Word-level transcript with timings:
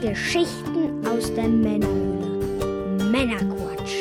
Geschichten 0.00 1.04
aus 1.04 1.34
der 1.34 1.48
Männerhöhle. 1.48 3.10
Männerquatsch. 3.10 3.94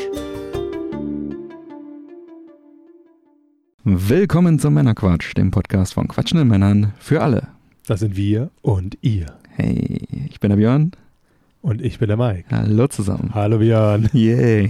Willkommen 3.84 4.60
zum 4.60 4.76
Männerquatsch, 4.76 5.36
dem 5.36 5.50
Podcast 5.50 5.96
von 5.96 6.08
quatschenden 6.08 6.48
Männern 6.48 6.94
für 7.00 7.24
alle. 7.24 7.48
Das 7.88 8.02
sind 8.02 8.16
wir 8.16 8.52
und 8.62 9.00
ihr. 9.02 9.26
Hey, 9.56 10.08
ich 10.30 10.40
bin 10.40 10.52
der 10.52 10.58
Björn. 10.58 10.92
Und 11.64 11.82
ich 11.82 11.98
bin 11.98 12.10
der 12.10 12.18
Mike. 12.18 12.46
Hallo 12.52 12.88
zusammen. 12.88 13.32
Hallo 13.34 13.58
Björn. 13.58 14.08
Yay. 14.14 14.70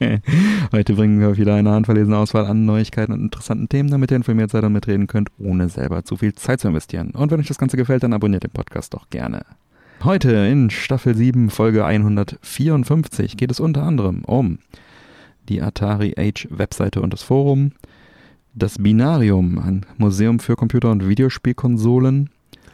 Heute 0.72 0.94
bringen 0.94 1.18
wir 1.18 1.30
euch 1.30 1.38
wieder 1.38 1.56
eine 1.56 1.72
handverlesene 1.72 2.16
Auswahl 2.16 2.46
an 2.46 2.66
Neuigkeiten 2.66 3.12
und 3.12 3.20
interessanten 3.20 3.68
Themen, 3.68 3.90
damit 3.90 4.12
ihr 4.12 4.16
informiert 4.16 4.52
seid 4.52 4.62
und 4.62 4.74
mitreden 4.74 5.08
könnt, 5.08 5.30
ohne 5.40 5.68
selber 5.70 6.04
zu 6.04 6.16
viel 6.16 6.36
Zeit 6.36 6.60
zu 6.60 6.68
investieren. 6.68 7.10
Und 7.10 7.32
wenn 7.32 7.40
euch 7.40 7.48
das 7.48 7.58
Ganze 7.58 7.76
gefällt, 7.76 8.04
dann 8.04 8.12
abonniert 8.12 8.44
den 8.44 8.52
Podcast 8.52 8.94
doch 8.94 9.10
gerne. 9.10 9.44
Heute 10.04 10.30
in 10.30 10.70
Staffel 10.70 11.14
7, 11.16 11.50
Folge 11.50 11.84
154 11.84 13.36
geht 13.36 13.50
es 13.50 13.58
unter 13.58 13.82
anderem 13.82 14.24
um 14.24 14.58
die 15.48 15.60
Atari 15.60 16.14
Age 16.16 16.46
Webseite 16.50 17.00
und 17.00 17.12
das 17.12 17.22
Forum, 17.22 17.72
das 18.54 18.78
Binarium, 18.78 19.58
ein 19.58 19.86
Museum 19.96 20.38
für 20.38 20.56
Computer- 20.56 20.90
und 20.90 21.08
Videospielkonsolen, 21.08 22.30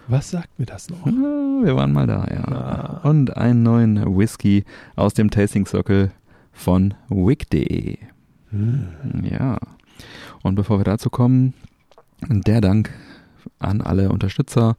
Was 0.06 0.30
sagt 0.32 0.58
mir 0.58 0.66
das 0.66 0.90
noch? 0.90 1.06
Ah, 1.06 1.60
Wir 1.64 1.76
waren 1.76 1.92
mal 1.92 2.06
da, 2.06 2.26
ja. 2.30 2.44
Ah. 2.44 3.08
Und 3.08 3.36
einen 3.36 3.62
neuen 3.62 4.18
Whisky 4.18 4.64
aus 4.96 5.14
dem 5.14 5.30
Tasting 5.30 5.66
Circle 5.66 6.10
von 6.52 6.94
wick.de. 7.08 7.96
Hm. 8.50 8.88
Ja. 9.22 9.58
Und 10.42 10.56
bevor 10.56 10.78
wir 10.78 10.84
dazu 10.84 11.08
kommen, 11.08 11.54
der 12.28 12.60
Dank 12.60 12.90
an 13.60 13.80
alle 13.80 14.10
Unterstützer 14.10 14.76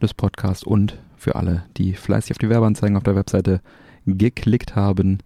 des 0.00 0.14
Podcasts 0.14 0.62
und 0.62 0.96
für 1.20 1.36
alle, 1.36 1.64
die 1.76 1.92
fleißig 1.92 2.32
auf 2.32 2.38
die 2.38 2.48
Werbeanzeigen 2.48 2.96
auf 2.96 3.02
der 3.02 3.14
Webseite 3.14 3.60
geklickt 4.06 4.74
haben. 4.74 5.18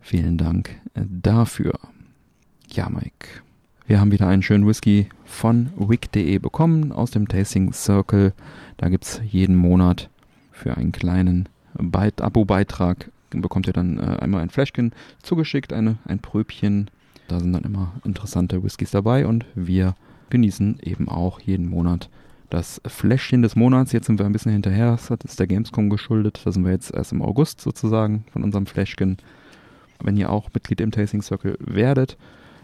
Vielen 0.00 0.38
Dank 0.38 0.70
dafür. 0.94 1.74
Ja, 2.68 2.88
Mike. 2.88 3.28
Wir 3.86 4.00
haben 4.00 4.10
wieder 4.10 4.26
einen 4.26 4.42
schönen 4.42 4.66
Whisky 4.66 5.08
von 5.24 5.70
wick.de 5.76 6.38
bekommen 6.38 6.90
aus 6.92 7.10
dem 7.10 7.28
Tasting 7.28 7.74
Circle. 7.74 8.32
Da 8.78 8.88
gibt 8.88 9.04
es 9.04 9.20
jeden 9.30 9.56
Monat 9.56 10.08
für 10.50 10.76
einen 10.76 10.92
kleinen 10.92 11.48
Beit- 11.74 12.22
Abo-Beitrag 12.22 13.10
bekommt 13.30 13.66
ihr 13.66 13.72
dann 13.72 13.98
äh, 13.98 14.18
einmal 14.20 14.42
ein 14.42 14.50
Fläschchen 14.50 14.92
zugeschickt, 15.22 15.72
eine, 15.72 15.98
ein 16.04 16.20
Pröbchen. 16.20 16.88
Da 17.28 17.40
sind 17.40 17.52
dann 17.52 17.64
immer 17.64 17.92
interessante 18.04 18.62
Whiskys 18.62 18.92
dabei 18.92 19.26
und 19.26 19.44
wir 19.54 19.94
genießen 20.30 20.78
eben 20.82 21.08
auch 21.08 21.40
jeden 21.40 21.68
Monat 21.68 22.08
das 22.54 22.80
Fläschchen 22.86 23.42
des 23.42 23.56
Monats. 23.56 23.90
Jetzt 23.90 24.06
sind 24.06 24.20
wir 24.20 24.26
ein 24.26 24.32
bisschen 24.32 24.52
hinterher, 24.52 24.92
das 24.92 25.10
ist 25.24 25.40
der 25.40 25.48
Gamescom 25.48 25.90
geschuldet. 25.90 26.40
Da 26.44 26.52
sind 26.52 26.64
wir 26.64 26.70
jetzt 26.70 26.94
erst 26.94 27.10
im 27.10 27.20
August 27.20 27.60
sozusagen 27.60 28.24
von 28.32 28.44
unserem 28.44 28.66
Fläschchen. 28.66 29.16
Wenn 30.00 30.16
ihr 30.16 30.30
auch 30.30 30.50
Mitglied 30.54 30.80
im 30.80 30.92
Tasting 30.92 31.20
Circle 31.20 31.56
werdet, 31.58 32.16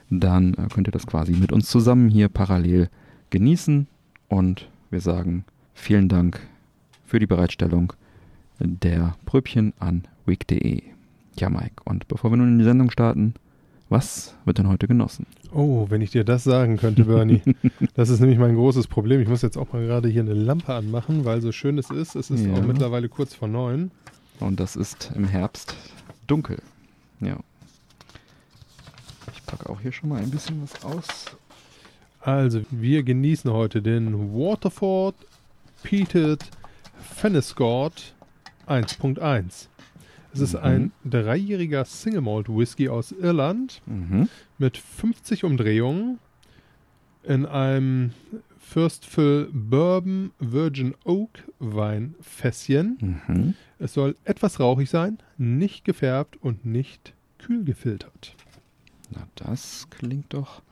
dann 0.09 0.55
äh, 0.55 0.69
könnt 0.73 0.87
ihr 0.87 0.93
das 0.93 1.09
quasi 1.09 1.33
mit 1.33 1.51
uns 1.51 1.69
zusammen 1.69 2.09
hier 2.09 2.29
parallel 2.29 2.89
genießen. 3.31 3.89
Und 4.29 4.69
wir 4.91 5.01
sagen 5.01 5.45
vielen 5.75 6.09
Dank 6.09 6.41
für 7.05 7.19
die 7.19 7.27
Bereitstellung 7.27 7.93
der 8.61 9.17
Pröbchen 9.27 9.73
an 9.81 10.07
week.de. 10.25 10.83
Ja, 11.37 11.51
Mike, 11.51 11.83
und 11.85 12.07
bevor 12.07 12.31
wir 12.31 12.37
nun 12.37 12.53
in 12.53 12.59
die 12.59 12.65
Sendung 12.65 12.93
starten, 12.93 13.35
was 13.91 14.35
wird 14.47 14.57
denn 14.59 14.69
heute 14.69 14.87
genossen? 14.89 15.27
Oh, 15.53 15.87
wenn 15.91 16.01
ich 16.01 16.11
dir 16.13 16.25
das 16.25 16.45
sagen 16.45 16.77
könnte, 16.79 17.05
Bernie. 17.05 17.43
das 17.95 18.09
ist 18.09 18.21
nämlich 18.21 18.39
mein 18.39 18.55
großes 18.55 18.87
Problem. 18.87 19.21
Ich 19.21 19.29
muss 19.29 19.43
jetzt 19.43 19.59
auch 19.59 19.73
mal 19.73 19.85
gerade 19.85 20.09
hier 20.09 20.23
eine 20.23 20.33
Lampe 20.33 20.73
anmachen, 20.73 21.25
weil 21.27 21.41
so 21.43 21.53
schön 21.53 21.77
es 21.77 21.91
ist. 21.91 22.15
Es 22.15 22.31
ist 22.31 22.47
Ja. 22.47 22.55
auch 22.55 22.63
mittlerweile 22.63 23.09
kurz 23.09 23.35
vor 23.35 23.49
neun. 23.49 23.91
Und 24.39 24.59
das 24.61 24.77
ist 24.77 25.11
im 25.15 25.25
Herbst 25.25 25.75
dunkel. 26.27 26.63
Ja. 27.21 27.37
Ich 29.35 29.45
packe 29.45 29.69
auch 29.69 29.81
hier 29.81 29.93
schon 29.93 30.09
mal 30.09 30.23
ein 30.23 30.31
bisschen 30.31 30.62
was 30.62 30.83
aus. 30.84 31.37
Also, 32.21 32.62
wir 32.71 33.03
genießen 33.03 33.50
heute 33.50 33.83
den 33.83 34.33
Waterford 34.34 35.15
Peated 35.83 36.43
Fennescort 37.17 38.15
1.1. 38.67 39.67
Es 40.33 40.41
ist 40.41 40.53
Mhm. 40.55 40.61
ein 40.63 40.93
dreijähriger 41.05 41.85
Single 41.85 42.21
Malt 42.21 42.49
Whisky 42.49 42.89
aus 42.89 43.13
Irland 43.13 43.83
Mhm. 43.87 44.29
mit 44.59 44.77
50 44.77 45.45
Umdrehungen 45.45 46.19
in 47.25 47.47
einem 47.47 48.13
First 48.59 49.05
Fill 49.07 49.49
Bourbon 49.53 50.31
Virgin 50.39 50.95
Oak 51.05 51.31
Weinfässchen. 51.59 53.21
Mhm. 53.27 53.55
Es 53.79 53.95
soll 53.95 54.17
etwas 54.25 54.61
rauchig 54.61 54.89
sein, 54.91 55.19
nicht 55.39 55.85
gefärbt 55.85 56.37
und 56.41 56.65
nicht 56.65 57.15
kühl 57.39 57.65
gefiltert. 57.65 58.37
Na, 59.11 59.27
das 59.35 59.89
klingt 59.91 60.33
doch 60.35 60.62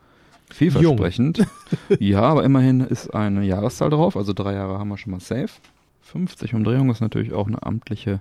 vielversprechend. 0.50 1.44
ja, 1.98 2.20
aber 2.22 2.44
immerhin 2.44 2.80
ist 2.80 3.12
eine 3.14 3.44
Jahreszahl 3.44 3.90
drauf, 3.90 4.16
also 4.16 4.32
drei 4.32 4.54
Jahre 4.54 4.78
haben 4.78 4.88
wir 4.88 4.96
schon 4.98 5.10
mal 5.10 5.20
safe. 5.20 5.50
50 6.02 6.54
Umdrehungen 6.54 6.90
ist 6.90 7.00
natürlich 7.00 7.32
auch 7.32 7.46
eine 7.48 7.62
amtliche 7.62 8.20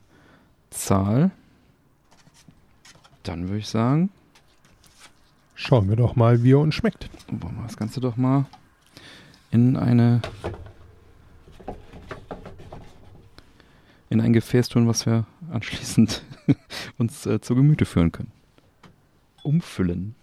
Zahl. 0.70 1.32
Dann 3.24 3.48
würde 3.48 3.60
ich 3.60 3.68
sagen, 3.68 4.10
Schauen 5.60 5.90
wir 5.90 5.96
doch 5.96 6.16
mal, 6.16 6.44
wie 6.44 6.52
er 6.52 6.60
uns 6.60 6.76
schmeckt. 6.76 7.10
wollen 7.30 7.56
wir 7.56 7.64
das 7.64 7.78
Ganze 7.78 8.00
doch 8.00 8.16
mal 8.16 8.46
in 9.50 9.76
eine 9.76 10.22
in 14.10 14.22
ein 14.22 14.34
Gefäß 14.34 14.70
tun, 14.70 14.88
was 14.88 15.08
wir 15.08 15.26
anschließend 15.52 16.24
uns 17.00 17.26
äh, 17.26 17.42
zu 17.42 17.56
Gemüte 17.56 17.86
führen 17.86 18.12
können. 18.12 18.32
Umfüllen. 19.42 20.14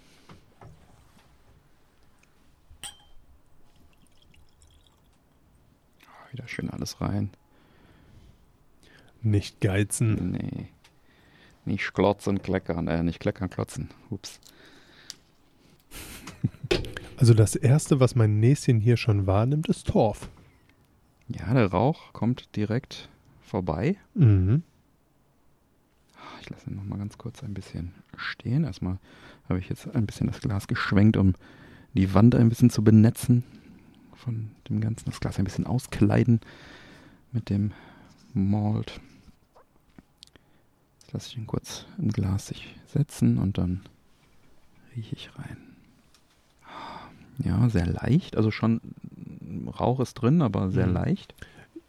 Ah, 6.06 6.32
Wieder 6.32 6.46
schön 6.46 6.70
alles 6.70 7.00
rein. 7.00 7.30
Nicht 9.24 9.60
geizen. 9.60 10.32
Nee. 10.32 10.68
Nicht 11.64 11.94
klotzen, 11.94 12.42
kleckern, 12.42 12.88
äh, 12.88 13.02
nicht 13.02 13.20
kleckern, 13.20 13.50
klotzen. 13.50 13.88
Ups. 14.10 14.40
Also 17.16 17.32
das 17.32 17.54
erste, 17.54 18.00
was 18.00 18.16
mein 18.16 18.40
Näschen 18.40 18.80
hier 18.80 18.96
schon 18.96 19.28
wahrnimmt, 19.28 19.68
ist 19.68 19.86
Torf. 19.86 20.28
Ja, 21.28 21.54
der 21.54 21.68
Rauch 21.70 22.12
kommt 22.12 22.56
direkt 22.56 23.08
vorbei. 23.40 23.96
Mhm. 24.14 24.64
Ich 26.40 26.50
lasse 26.50 26.68
ihn 26.68 26.74
noch 26.76 26.84
mal 26.84 26.98
ganz 26.98 27.16
kurz 27.16 27.44
ein 27.44 27.54
bisschen 27.54 27.94
stehen. 28.16 28.64
Erstmal 28.64 28.98
habe 29.48 29.60
ich 29.60 29.68
jetzt 29.68 29.86
ein 29.94 30.06
bisschen 30.06 30.26
das 30.26 30.40
Glas 30.40 30.66
geschwenkt, 30.66 31.16
um 31.16 31.34
die 31.94 32.12
Wand 32.14 32.34
ein 32.34 32.48
bisschen 32.48 32.68
zu 32.68 32.82
benetzen 32.82 33.44
von 34.14 34.50
dem 34.68 34.80
Ganzen. 34.80 35.06
Das 35.06 35.20
Glas 35.20 35.38
ein 35.38 35.44
bisschen 35.44 35.66
auskleiden 35.66 36.40
mit 37.32 37.48
dem 37.48 37.72
Malt. 38.34 39.00
Lasse 41.14 41.28
ich 41.30 41.36
ihn 41.38 41.46
kurz 41.46 41.86
im 41.96 42.08
Glas 42.10 42.48
sich 42.48 42.74
setzen 42.88 43.38
und 43.38 43.56
dann 43.56 43.82
rieche 44.96 45.14
ich 45.14 45.30
rein. 45.38 45.56
Ja, 47.38 47.68
sehr 47.70 47.86
leicht. 47.86 48.36
Also 48.36 48.50
schon 48.50 48.80
Rauch 49.78 50.00
ist 50.00 50.14
drin, 50.14 50.42
aber 50.42 50.70
sehr 50.70 50.88
Mhm. 50.88 50.92
leicht. 50.94 51.34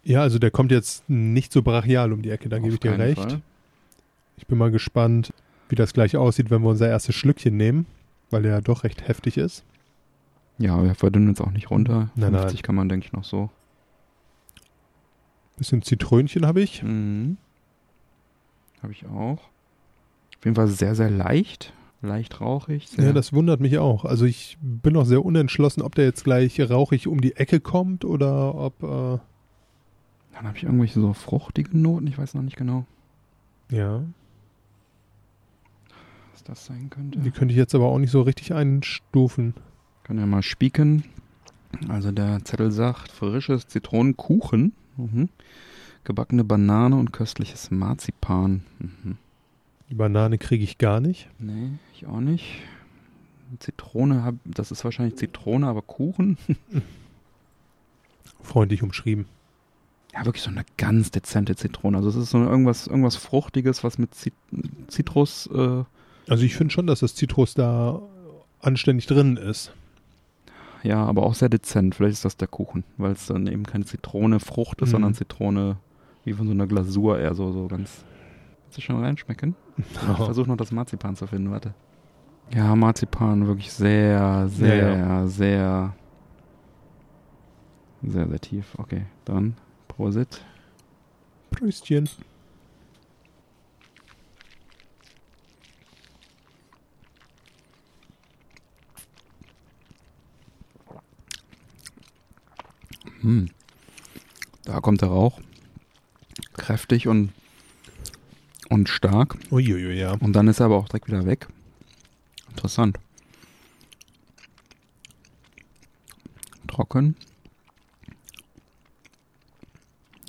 Ja, 0.04 0.22
also 0.22 0.38
der 0.38 0.52
kommt 0.52 0.70
jetzt 0.70 1.08
nicht 1.10 1.52
so 1.52 1.62
brachial 1.62 2.12
um 2.12 2.22
die 2.22 2.30
Ecke, 2.30 2.48
da 2.48 2.60
gebe 2.60 2.74
ich 2.74 2.80
dir 2.80 2.96
recht. 2.96 3.20
Fall. 3.20 3.40
Ich 4.36 4.46
bin 4.46 4.58
mal 4.58 4.70
gespannt, 4.70 5.32
wie 5.68 5.74
das 5.74 5.92
gleich 5.92 6.16
aussieht, 6.16 6.50
wenn 6.50 6.62
wir 6.62 6.68
unser 6.70 6.88
erstes 6.88 7.16
Schlückchen 7.16 7.56
nehmen, 7.56 7.86
weil 8.30 8.42
der 8.42 8.52
ja 8.52 8.60
doch 8.60 8.84
recht 8.84 9.08
heftig 9.08 9.36
ist. 9.38 9.64
Ja, 10.58 10.80
wir 10.84 10.94
verdünnen 10.94 11.28
uns 11.30 11.40
auch 11.40 11.50
nicht 11.50 11.70
runter. 11.70 12.10
Nein, 12.14 12.32
50 12.32 12.54
nein. 12.58 12.62
kann 12.62 12.74
man, 12.76 12.88
denke 12.88 13.06
ich, 13.06 13.12
noch 13.12 13.24
so. 13.24 13.50
Bisschen 15.56 15.82
Zitrönchen 15.82 16.46
habe 16.46 16.60
ich. 16.62 16.84
Mhm. 16.84 17.38
Habe 18.82 18.92
ich 18.92 19.06
auch. 19.06 19.38
Auf 20.38 20.44
jeden 20.44 20.54
Fall 20.56 20.68
sehr, 20.68 20.94
sehr 20.94 21.10
leicht. 21.10 21.72
Leicht 22.02 22.40
rauchig. 22.40 22.88
Ja, 22.98 23.12
das 23.12 23.32
wundert 23.32 23.60
mich 23.60 23.78
auch. 23.78 24.04
Also 24.04 24.26
ich 24.26 24.58
bin 24.60 24.92
noch 24.92 25.06
sehr 25.06 25.24
unentschlossen, 25.24 25.82
ob 25.82 25.94
der 25.94 26.04
jetzt 26.04 26.24
gleich 26.24 26.60
rauchig 26.60 27.08
um 27.08 27.20
die 27.20 27.36
Ecke 27.36 27.58
kommt 27.58 28.04
oder 28.04 28.54
ob, 28.54 28.82
äh, 28.82 29.18
Dann 30.34 30.46
habe 30.46 30.56
ich 30.56 30.64
irgendwelche 30.64 31.00
so 31.00 31.14
fruchtige 31.14 31.76
Noten. 31.76 32.06
Ich 32.06 32.18
weiß 32.18 32.34
noch 32.34 32.42
nicht 32.42 32.56
genau, 32.56 32.84
ja, 33.70 34.02
was 36.32 36.44
das 36.44 36.66
sein 36.66 36.90
könnte. 36.90 37.18
die 37.18 37.30
könnte 37.30 37.52
ich 37.52 37.58
jetzt 37.58 37.74
aber 37.74 37.86
auch 37.86 37.98
nicht 37.98 38.10
so 38.10 38.20
richtig 38.20 38.52
einstufen. 38.54 39.54
Kann 40.04 40.18
ja 40.18 40.26
mal 40.26 40.42
spieken. 40.42 41.02
Also 41.88 42.12
der 42.12 42.44
Zettel 42.44 42.70
sagt, 42.70 43.10
frisches 43.10 43.66
Zitronenkuchen. 43.66 44.72
Mhm. 44.96 45.28
Gebackene 46.06 46.44
Banane 46.44 46.96
und 46.96 47.12
köstliches 47.12 47.70
Marzipan. 47.70 48.62
Mhm. 48.78 49.18
Die 49.90 49.94
Banane 49.94 50.38
kriege 50.38 50.62
ich 50.64 50.78
gar 50.78 51.00
nicht. 51.00 51.28
Nee, 51.38 51.72
ich 51.94 52.06
auch 52.06 52.20
nicht. 52.20 52.44
Zitrone, 53.58 54.22
hab, 54.24 54.36
das 54.44 54.70
ist 54.70 54.84
wahrscheinlich 54.84 55.16
Zitrone, 55.16 55.66
aber 55.66 55.82
Kuchen. 55.82 56.38
Freundlich 58.42 58.82
umschrieben. 58.82 59.26
ja, 60.12 60.24
wirklich 60.24 60.42
so 60.42 60.50
eine 60.50 60.64
ganz 60.76 61.10
dezente 61.10 61.56
Zitrone. 61.56 61.96
Also 61.98 62.08
es 62.10 62.16
ist 62.16 62.30
so 62.30 62.38
irgendwas, 62.38 62.86
irgendwas 62.86 63.16
Fruchtiges, 63.16 63.82
was 63.84 63.98
mit 63.98 64.14
Zit 64.14 64.34
Zitrus, 64.88 65.48
äh, 65.52 65.84
Also 66.28 66.44
ich 66.44 66.54
finde 66.54 66.72
schon, 66.72 66.86
dass 66.86 67.00
das 67.00 67.14
Zitrus 67.14 67.54
da 67.54 68.00
anständig 68.60 69.06
drin 69.06 69.36
ist. 69.36 69.72
ja, 70.82 71.04
aber 71.04 71.24
auch 71.24 71.34
sehr 71.34 71.48
dezent. 71.48 71.96
Vielleicht 71.96 72.14
ist 72.14 72.24
das 72.24 72.36
der 72.36 72.48
Kuchen, 72.48 72.84
weil 72.96 73.12
es 73.12 73.26
dann 73.26 73.46
eben 73.48 73.64
keine 73.64 73.84
Zitrone 73.84 74.38
Frucht 74.40 74.80
ist, 74.82 74.88
Mhm. 74.88 74.92
sondern 74.92 75.14
Zitrone 75.14 75.76
wie 76.26 76.32
von 76.32 76.46
so 76.46 76.52
einer 76.52 76.66
Glasur 76.66 77.18
eher 77.18 77.34
so, 77.34 77.52
so 77.52 77.68
ganz. 77.68 78.04
Willst 78.64 78.78
du 78.78 78.80
schon 78.82 79.02
reinschmecken? 79.02 79.54
Ich 79.78 79.96
versuche 79.96 80.48
noch 80.48 80.56
das 80.56 80.72
Marzipan 80.72 81.14
zu 81.14 81.26
finden, 81.26 81.50
warte. 81.50 81.72
Ja, 82.52 82.74
Marzipan 82.74 83.46
wirklich 83.46 83.72
sehr, 83.72 84.48
sehr, 84.48 84.96
Ja, 84.96 85.26
sehr, 85.26 85.94
sehr, 88.02 88.28
sehr 88.28 88.40
tief. 88.40 88.74
Okay, 88.76 89.06
dann 89.24 89.56
Prosit. 89.86 90.44
Pröstchen. 91.50 92.08
Hm. 103.20 103.48
Da 104.64 104.80
kommt 104.80 105.02
der 105.02 105.08
Rauch. 105.08 105.40
Kräftig 106.66 107.06
und, 107.06 107.32
und 108.68 108.88
stark. 108.88 109.36
Uiuiui, 109.52 109.96
ja. 110.00 110.14
Und 110.14 110.32
dann 110.32 110.48
ist 110.48 110.58
er 110.58 110.66
aber 110.66 110.78
auch 110.78 110.88
direkt 110.88 111.06
wieder 111.06 111.24
weg. 111.24 111.46
Interessant. 112.48 112.98
Trocken. 116.66 117.14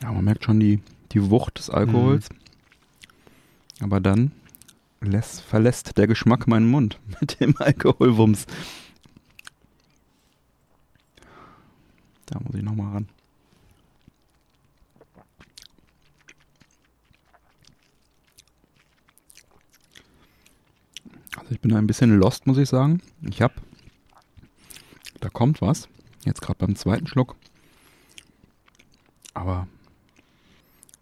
Ja, 0.04 0.12
man 0.12 0.26
merkt 0.26 0.44
schon 0.44 0.60
die, 0.60 0.80
die 1.12 1.28
Wucht 1.32 1.58
des 1.58 1.72
Alkohols. 1.72 2.30
Aber 3.80 4.00
dann 4.00 4.32
lässt, 5.02 5.42
verlässt 5.42 5.98
der 5.98 6.06
Geschmack 6.06 6.46
meinen 6.46 6.70
Mund 6.70 7.00
mit 7.20 7.40
dem 7.40 7.58
Alkoholwumms. 7.58 8.46
Da 12.28 12.40
muss 12.42 12.54
ich 12.54 12.62
nochmal 12.62 12.94
ran. 12.94 13.10
Ich 21.58 21.62
bin 21.62 21.74
ein 21.76 21.88
bisschen 21.88 22.20
lost, 22.20 22.46
muss 22.46 22.60
ich 22.60 22.70
sagen. 22.70 23.02
Ich 23.28 23.42
hab, 23.42 23.52
da 25.22 25.28
kommt 25.30 25.60
was. 25.60 25.90
Jetzt 26.24 26.40
gerade 26.44 26.60
beim 26.60 26.76
zweiten 26.76 27.08
Schluck. 27.08 27.36
Aber 29.34 29.68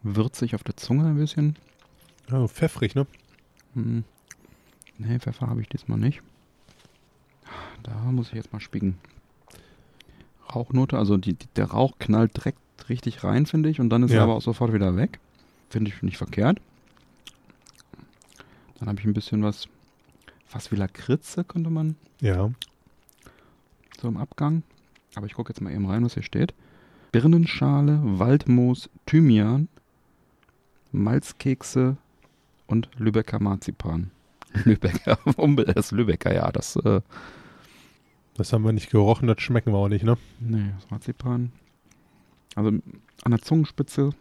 würzig 0.01 0.55
auf 0.55 0.63
der 0.63 0.77
Zunge 0.77 1.07
ein 1.09 1.17
bisschen. 1.17 1.57
Oh, 2.31 2.47
pfeffrig, 2.47 2.95
ne? 2.95 3.05
Hm. 3.73 4.05
Nee, 4.97 5.19
Pfeffer 5.19 5.47
habe 5.47 5.59
ich 5.59 5.67
diesmal 5.67 5.97
nicht. 5.99 6.21
Da 7.83 7.93
muss 8.13 8.29
ich 8.29 8.35
jetzt 8.35 8.53
mal 8.53 8.61
spicken. 8.61 8.97
Rauchnote, 10.55 10.97
also 10.97 11.17
die, 11.17 11.33
die, 11.33 11.47
der 11.57 11.65
Rauch 11.65 11.99
knallt 11.99 12.37
direkt 12.37 12.59
richtig 12.87 13.25
rein, 13.25 13.45
finde 13.45 13.67
ich. 13.69 13.81
Und 13.81 13.89
dann 13.89 14.03
ist 14.03 14.11
Ja. 14.11 14.19
er 14.19 14.23
aber 14.23 14.35
auch 14.35 14.41
sofort 14.41 14.71
wieder 14.71 14.95
weg. 14.95 15.19
Finde 15.69 15.91
ich 15.91 16.01
nicht 16.01 16.15
verkehrt. 16.17 16.61
Dann 18.79 18.87
habe 18.87 18.97
ich 19.01 19.05
ein 19.05 19.13
bisschen 19.13 19.43
was, 19.43 19.67
fast 20.55 20.71
wie 20.71 20.77
Lakritze, 20.77 21.43
könnte 21.43 21.69
man 21.69 21.97
Ja. 22.21 22.49
so 23.99 24.07
im 24.07 24.15
Abgang. 24.15 24.63
Aber 25.15 25.25
ich 25.25 25.33
gucke 25.33 25.51
jetzt 25.51 25.59
mal 25.59 25.73
eben 25.73 25.85
rein, 25.85 26.05
was 26.05 26.13
hier 26.13 26.23
steht. 26.23 26.53
Birnenschale, 27.11 27.99
Waldmoos, 28.03 28.89
Thymian, 29.05 29.67
Malzkekse 30.93 31.97
und 32.67 32.89
Lübecker 32.97 33.41
Marzipan. 33.41 34.11
Lübecker, 34.63 35.17
das 35.73 35.91
Lübecker, 35.91 36.33
ja, 36.33 36.49
das, 36.53 36.77
äh, 36.77 37.01
Das 38.37 38.53
haben 38.53 38.63
wir 38.63 38.71
nicht 38.71 38.89
gerochen, 38.91 39.27
das 39.27 39.41
schmecken 39.41 39.73
wir 39.73 39.77
auch 39.77 39.89
nicht, 39.89 40.05
ne? 40.05 40.17
nee, 40.39 40.71
das 40.79 40.89
Marzipan. 40.89 41.51
Also 42.55 42.69
an 42.69 43.31
der 43.31 43.41
Zungenspitze 43.41 44.11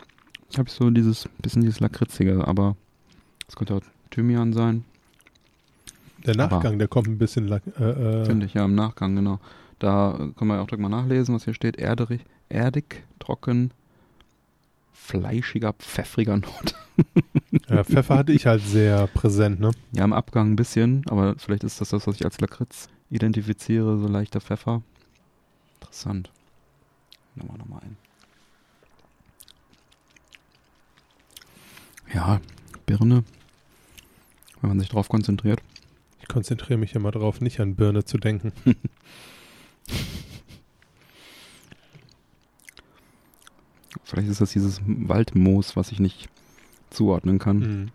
habe 0.57 0.69
ich 0.69 0.75
so 0.75 0.91
dieses, 0.91 1.29
bisschen 1.41 1.63
dieses 1.63 1.79
Lakritzige, 1.79 2.45
aber 2.47 2.77
es 3.47 3.55
könnte 3.55 3.75
auch 3.77 3.83
Thymian 4.11 4.53
sein, 4.53 4.85
Der 6.27 6.39
Aber- 6.39 6.57
Nachgang, 6.57 6.79
der 6.79 6.89
kommt 6.89 7.09
ein 7.09 7.19
bisschen 7.19 7.49
lack, 7.49 7.63
äh, 7.79 8.23
äh, 8.23 8.25
finde 8.25 8.47
ich, 8.47 8.55
ja, 8.55 8.65
im 8.65 8.75
Nachgang, 8.75 9.15
genau. 9.17 9.41
Da 9.79 10.17
können 10.37 10.51
wir 10.51 10.61
auch 10.61 10.67
direkt 10.67 10.81
mal 10.83 10.89
nachlesen, 10.89 11.35
was 11.35 11.45
hier 11.45 11.53
steht. 11.55 11.77
Erderig, 11.77 12.25
erdig, 12.49 13.05
trocken, 13.19 13.73
fleischiger, 14.93 15.75
pfeffriger 15.75 16.37
Not. 16.39 16.75
ja, 17.69 17.85
Pfeffer 17.85 18.17
hatte 18.17 18.33
ich 18.33 18.47
halt 18.47 18.63
sehr 18.63 19.07
präsent, 19.09 19.61
ne? 19.61 19.73
Ja, 19.93 20.05
im 20.05 20.13
Abgang 20.13 20.53
ein 20.53 20.57
bisschen, 20.57 21.03
aber 21.09 21.35
vielleicht 21.37 21.65
ist 21.65 21.81
das 21.81 21.91
das, 21.91 22.07
was 22.07 22.15
ich 22.17 22.25
als 22.25 22.41
Lakritz 22.41 22.89
identifiziere, 23.11 23.99
so 23.99 24.07
leichter 24.09 24.41
Pfeffer. 24.41 24.81
Interessant. 25.81 26.31
Nehmen 27.35 27.51
wir 27.51 27.59
nochmal 27.59 27.81
ein. 27.83 27.97
Ja, 32.15 32.41
Birne. 32.87 33.25
Wenn 34.61 34.69
man 34.71 34.81
sich 34.81 34.89
drauf 34.89 35.09
konzentriert. 35.09 35.61
Ich 36.25 36.29
konzentriere 36.29 36.79
mich 36.79 36.95
immer 36.95 37.11
darauf, 37.11 37.43
nicht 37.43 37.61
an 37.61 37.77
Birne 37.77 38.07
zu 38.07 38.17
denken. 38.17 38.51
Vielleicht 44.05 44.31
ist 44.31 44.41
das 44.41 44.53
dieses 44.53 44.81
Waldmoos, 44.87 45.77
was 45.77 45.93
ich 45.93 46.01
nicht 46.01 46.31
zuordnen 46.89 47.39
kann. 47.39 47.59
Mhm. 47.59 47.91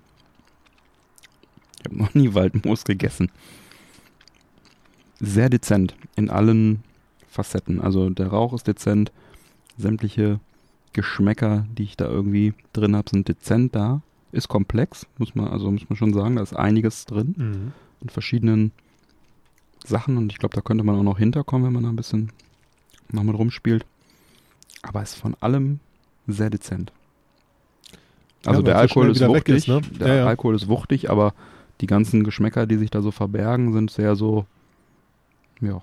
Ich 1.80 1.86
habe 1.86 1.98
noch 1.98 2.14
nie 2.14 2.36
Waldmoos 2.36 2.84
gegessen. 2.84 3.32
Sehr 5.20 5.50
dezent 5.50 5.96
in 6.16 6.30
allen 6.30 6.84
Facetten. 7.28 7.82
Also 7.82 8.12
der 8.12 8.28
Rauch 8.28 8.54
ist 8.54 8.68
dezent. 8.68 9.12
Sämtliche 9.76 10.40
Geschmäcker, 10.94 11.66
die 11.76 11.82
ich 11.84 11.98
da 11.98 12.06
irgendwie 12.06 12.54
drin 12.74 12.96
habe, 12.96 13.10
sind 13.10 13.28
dezent 13.28 13.74
da. 13.74 14.04
Ist 14.32 14.50
komplex, 14.50 15.08
muss 15.18 15.34
man, 15.34 15.48
also 15.48 15.72
muss 15.72 15.90
man 15.90 15.98
schon 15.98 16.14
sagen, 16.14 16.36
da 16.36 16.44
ist 16.44 16.56
einiges 16.56 17.08
drin 17.08 17.34
Mhm. 17.36 17.74
In 18.02 18.10
verschiedenen 18.10 18.72
Sachen 19.86 20.18
und 20.18 20.32
ich 20.32 20.38
glaube, 20.40 20.56
da 20.56 20.62
könnte 20.62 20.84
man 20.84 20.96
auch 20.98 21.04
noch 21.04 21.18
hinterkommen, 21.18 21.66
wenn 21.68 21.74
man 21.74 21.84
da 21.84 21.90
ein 21.90 21.96
bisschen 21.96 22.32
noch 23.12 23.24
mit 23.24 23.36
rumspielt. 23.38 23.86
Aber 24.82 25.02
ist 25.02 25.16
von 25.16 25.36
allem 25.42 25.80
sehr 26.28 26.50
dezent. 26.50 26.92
Ja, 28.44 28.52
Also 28.52 28.60
weil 28.60 28.66
der 28.66 28.76
es 28.76 28.82
Alkohol 28.82 29.12
ist 29.12 29.28
wuchtig, 29.28 29.56
ist, 29.56 29.68
ne? 29.68 29.82
der 30.00 30.08
Ja, 30.08 30.16
ja. 30.16 30.28
Alkohol 30.28 30.56
ist 30.56 30.68
wuchtig, 30.68 31.10
aber 31.10 31.34
die 31.82 31.88
ganzen 31.88 32.24
Geschmäcker, 32.24 32.66
die 32.66 32.78
sich 32.78 32.90
da 32.92 33.02
so 33.02 33.12
verbergen, 33.12 33.74
sind 33.74 33.92
sehr 33.92 34.16
so, 34.16 34.46
ja, 35.62 35.82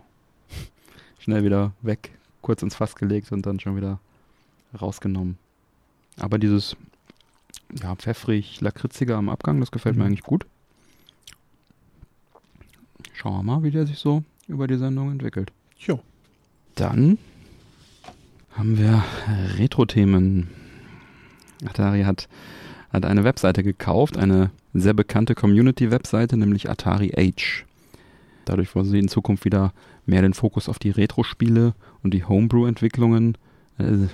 schnell 1.18 1.44
wieder 1.44 1.72
weg, 1.82 2.12
kurz 2.42 2.62
ins 2.62 2.74
Fass 2.76 2.94
gelegt 2.94 3.32
und 3.32 3.44
dann 3.44 3.60
schon 3.60 3.76
wieder 3.76 3.98
rausgenommen. 4.80 5.38
Aber 6.18 6.38
dieses, 6.38 6.76
ja, 7.82 7.94
pfeffrig, 7.96 8.60
lakritzige 8.60 9.16
am 9.16 9.28
Abgang, 9.28 9.60
das 9.60 9.70
gefällt 9.70 9.96
mir 9.96 10.04
Mhm. 10.04 10.08
eigentlich 10.08 10.22
gut. 10.22 10.46
Schauen 13.16 13.36
wir 13.38 13.42
mal, 13.42 13.62
wie 13.62 13.70
der 13.70 13.86
sich 13.86 13.98
so 13.98 14.22
über 14.46 14.66
die 14.66 14.76
Sendung 14.76 15.10
entwickelt. 15.10 15.50
Jo. 15.78 16.00
Dann 16.74 17.16
haben 18.52 18.76
wir 18.78 19.02
Retro-Themen. 19.58 20.48
Atari 21.64 22.02
hat, 22.02 22.28
hat 22.92 23.06
eine 23.06 23.24
Webseite 23.24 23.62
gekauft, 23.62 24.18
eine 24.18 24.50
sehr 24.74 24.92
bekannte 24.92 25.34
Community-Webseite, 25.34 26.36
nämlich 26.36 26.68
Atari 26.68 27.12
Age. 27.16 27.64
Dadurch 28.44 28.74
wollen 28.74 28.86
sie 28.86 28.98
in 28.98 29.08
Zukunft 29.08 29.46
wieder 29.46 29.72
mehr 30.04 30.20
den 30.22 30.34
Fokus 30.34 30.68
auf 30.68 30.78
die 30.78 30.90
Retro-Spiele 30.90 31.74
und 32.02 32.12
die 32.12 32.24
Homebrew-Entwicklungen 32.24 33.38
äh, 33.78 34.06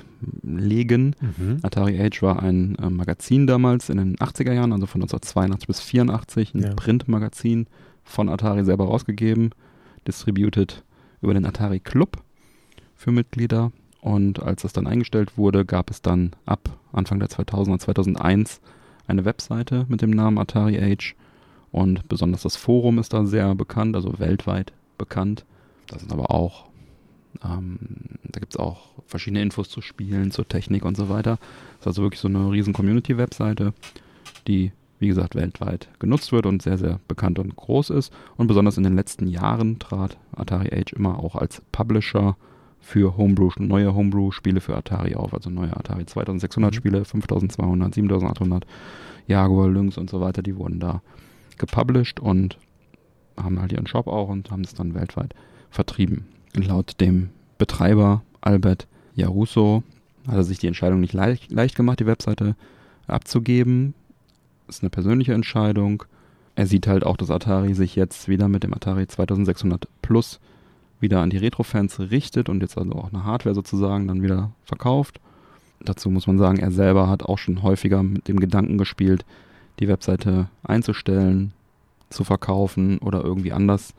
legen. 0.45 1.17
Mhm. 1.21 1.59
Atari 1.63 2.01
Age 2.01 2.23
war 2.23 2.41
ein 2.43 2.77
äh, 2.77 2.89
Magazin 2.89 3.49
damals 3.49 3.91
in 3.91 3.97
den 3.99 4.17
80er 4.17 4.53
Jahren, 4.53 4.73
also 4.73 4.87
von 4.87 5.03
1982 5.03 5.67
bis 5.67 5.81
84, 5.81 6.55
ein 6.55 6.63
Ja. 6.63 6.75
Printmagazin 6.75 7.67
von 8.05 8.29
Atari 8.29 8.65
selber 8.65 8.85
rausgegeben, 8.85 9.51
distributed 10.07 10.83
über 11.21 11.35
den 11.35 11.47
Atari 11.47 11.81
Club 11.81 12.23
für 12.95 13.13
Mitglieder. 13.13 13.73
Und 14.01 14.43
als 14.43 14.63
das 14.63 14.73
dann 14.73 14.87
eingestellt 14.87 15.39
wurde, 15.39 15.65
gab 15.65 15.91
es 15.91 16.03
dann 16.03 16.33
ab 16.45 16.77
Anfang 16.93 17.21
der 17.21 17.29
2000er, 17.29 17.79
2001 17.79 18.61
eine 19.07 19.25
Webseite 19.25 19.87
mit 19.89 20.03
dem 20.03 20.11
Namen 20.11 20.39
Atari 20.39 20.79
Age. 20.79 21.15
Und 21.71 22.09
besonders 22.09 22.43
das 22.43 22.57
Forum 22.57 22.99
ist 22.99 23.13
da 23.13 23.25
sehr 23.25 23.55
bekannt, 23.55 23.97
also 23.97 24.19
weltweit 24.19 24.73
bekannt. 24.99 25.45
Da 25.87 25.99
sind 25.99 26.13
aber 26.13 26.31
auch, 26.31 26.67
ähm, 27.45 27.79
da 28.25 28.41
gibt 28.41 28.55
es 28.55 28.61
auch 28.61 28.89
verschiedene 29.07 29.43
Infos 29.43 29.69
zu 29.69 29.81
Spielen, 29.81 30.31
zur 30.31 30.47
Technik 30.47 30.85
und 30.85 30.97
so 30.97 31.09
weiter. 31.09 31.39
Das 31.79 31.81
ist 31.81 31.87
also 31.87 32.03
wirklich 32.03 32.21
so 32.21 32.29
eine 32.29 32.51
riesen 32.51 32.73
Community-Webseite, 32.73 33.73
die, 34.47 34.73
wie 35.03 35.09
gesagt, 35.09 35.35
weltweit 35.35 35.89
genutzt 35.99 36.33
wird 36.33 36.47
und 36.47 36.63
sehr, 36.63 36.79
sehr 36.79 37.01
bekannt 37.09 37.39
und 37.39 37.55
groß 37.55 37.91
ist. 37.91 38.13
Und 38.37 38.47
besonders 38.47 38.79
in 38.79 38.85
den 38.85 38.97
letzten 38.97 39.27
Jahren 39.27 39.79
trat 39.79 40.17
Atari 40.35 40.69
Age 40.73 40.95
immer 40.95 41.19
auch 41.19 41.37
als 41.37 41.61
Publisher 41.73 42.37
für 42.81 43.17
Homebrew, 43.17 43.51
neue 43.59 43.95
Homebrew-Spiele 43.95 44.61
für 44.61 44.77
Atari 44.77 45.15
auf, 45.15 45.35
also 45.35 45.51
neue 45.51 45.77
Atari 45.77 46.07
2600 46.07 46.73
Mhm. 46.73 46.77
Spiele, 46.77 47.05
5200, 47.05 47.95
7800, 47.95 48.67
Jaguar, 49.27 49.69
Lynx 49.69 49.99
und 49.99 50.09
so 50.09 50.21
weiter, 50.21 50.43
die 50.43 50.57
wurden 50.57 50.81
da 50.81 51.03
gepublished 51.59 52.21
und 52.21 52.59
haben 53.37 53.61
halt 53.61 53.73
ihren 53.73 53.87
Shop 53.87 54.07
auch 54.07 54.29
und 54.29 54.51
haben 54.51 54.63
es 54.63 54.75
dann 54.75 54.95
weltweit 54.95 55.35
vertrieben. 55.71 56.27
Laut 56.55 57.01
dem 57.01 57.31
Betreiber 57.59 58.23
Albert 58.41 58.89
Jaruso 59.15 59.83
hat 60.27 60.37
er 60.37 60.45
sich 60.45 60.59
die 60.59 60.67
Entscheidung 60.67 61.01
nicht 61.01 61.13
leicht, 61.13 61.51
leicht 61.51 61.77
gemacht, 61.77 62.01
die 62.01 62.07
Webseite 62.07 62.57
abzugeben. 63.07 63.95
Ist 64.73 64.83
eine 64.83 64.89
persönliche 64.89 65.35
Entscheidung. 65.35 66.05
Er 66.55 66.67
sieht 66.67 66.87
halt 66.87 67.05
auch, 67.05 67.19
dass 67.19 67.31
Atari 67.31 67.75
sich 67.75 67.95
jetzt 67.95 68.27
wieder 68.27 68.49
mit 68.49 68.63
dem 68.63 68.73
Atari 68.73 69.07
2600 69.07 69.87
Plus 70.01 70.41
wieder 70.99 71.21
an 71.21 71.29
die 71.29 71.37
Retro-Fans 71.37 72.01
richtet 72.01 72.49
und 72.49 72.63
jetzt 72.63 72.79
also 72.79 72.93
auch 72.93 73.13
eine 73.13 73.23
Hardware 73.23 73.55
sozusagen 73.55 74.09
dann 74.09 74.23
wieder 74.23 74.51
verkauft. 74.65 75.21
Dazu 75.83 76.09
muss 76.09 76.27
man 76.27 76.39
sagen, 76.39 76.59
er 76.59 76.71
selber 76.71 77.11
hat 77.11 77.23
auch 77.23 77.37
schon 77.37 77.63
häufiger 77.63 78.03
mit 78.03 78.29
dem 78.29 78.41
Gedanken 78.41 78.79
gespielt, 78.79 79.27
die 79.79 79.89
Webseite 79.89 80.49
einzustellen, 80.63 81.53
zu 82.09 82.25
verkaufen 82.25 82.97
oder 83.01 83.23
irgendwie 83.23 83.53
anders 83.53 83.93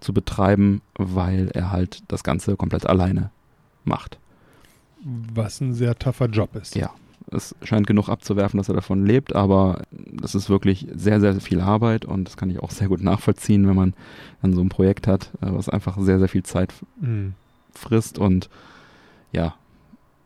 zu 0.00 0.12
betreiben, 0.12 0.82
weil 0.96 1.52
er 1.54 1.70
halt 1.70 2.02
das 2.08 2.24
Ganze 2.24 2.56
komplett 2.56 2.84
alleine 2.84 3.30
macht. 3.84 4.18
Was 5.04 5.60
ein 5.60 5.72
sehr 5.72 5.96
tougher 5.96 6.26
Job 6.26 6.56
ist. 6.56 6.74
Ja. 6.74 6.90
Es 7.32 7.54
scheint 7.62 7.86
genug 7.86 8.08
abzuwerfen, 8.08 8.58
dass 8.58 8.68
er 8.68 8.74
davon 8.76 9.04
lebt, 9.04 9.34
aber 9.34 9.82
das 9.90 10.34
ist 10.34 10.48
wirklich 10.48 10.86
sehr, 10.94 11.20
sehr 11.20 11.34
viel 11.40 11.60
Arbeit 11.60 12.04
und 12.04 12.24
das 12.24 12.36
kann 12.36 12.50
ich 12.50 12.60
auch 12.60 12.70
sehr 12.70 12.88
gut 12.88 13.02
nachvollziehen, 13.02 13.66
wenn 13.66 13.74
man 13.74 13.94
dann 14.42 14.52
so 14.54 14.60
ein 14.60 14.68
Projekt 14.68 15.06
hat, 15.08 15.32
äh, 15.40 15.46
was 15.50 15.68
einfach 15.68 15.98
sehr, 15.98 16.18
sehr 16.18 16.28
viel 16.28 16.44
Zeit 16.44 16.72
Mhm. 17.00 17.34
frisst 17.72 18.18
und 18.18 18.48
ja, 19.32 19.54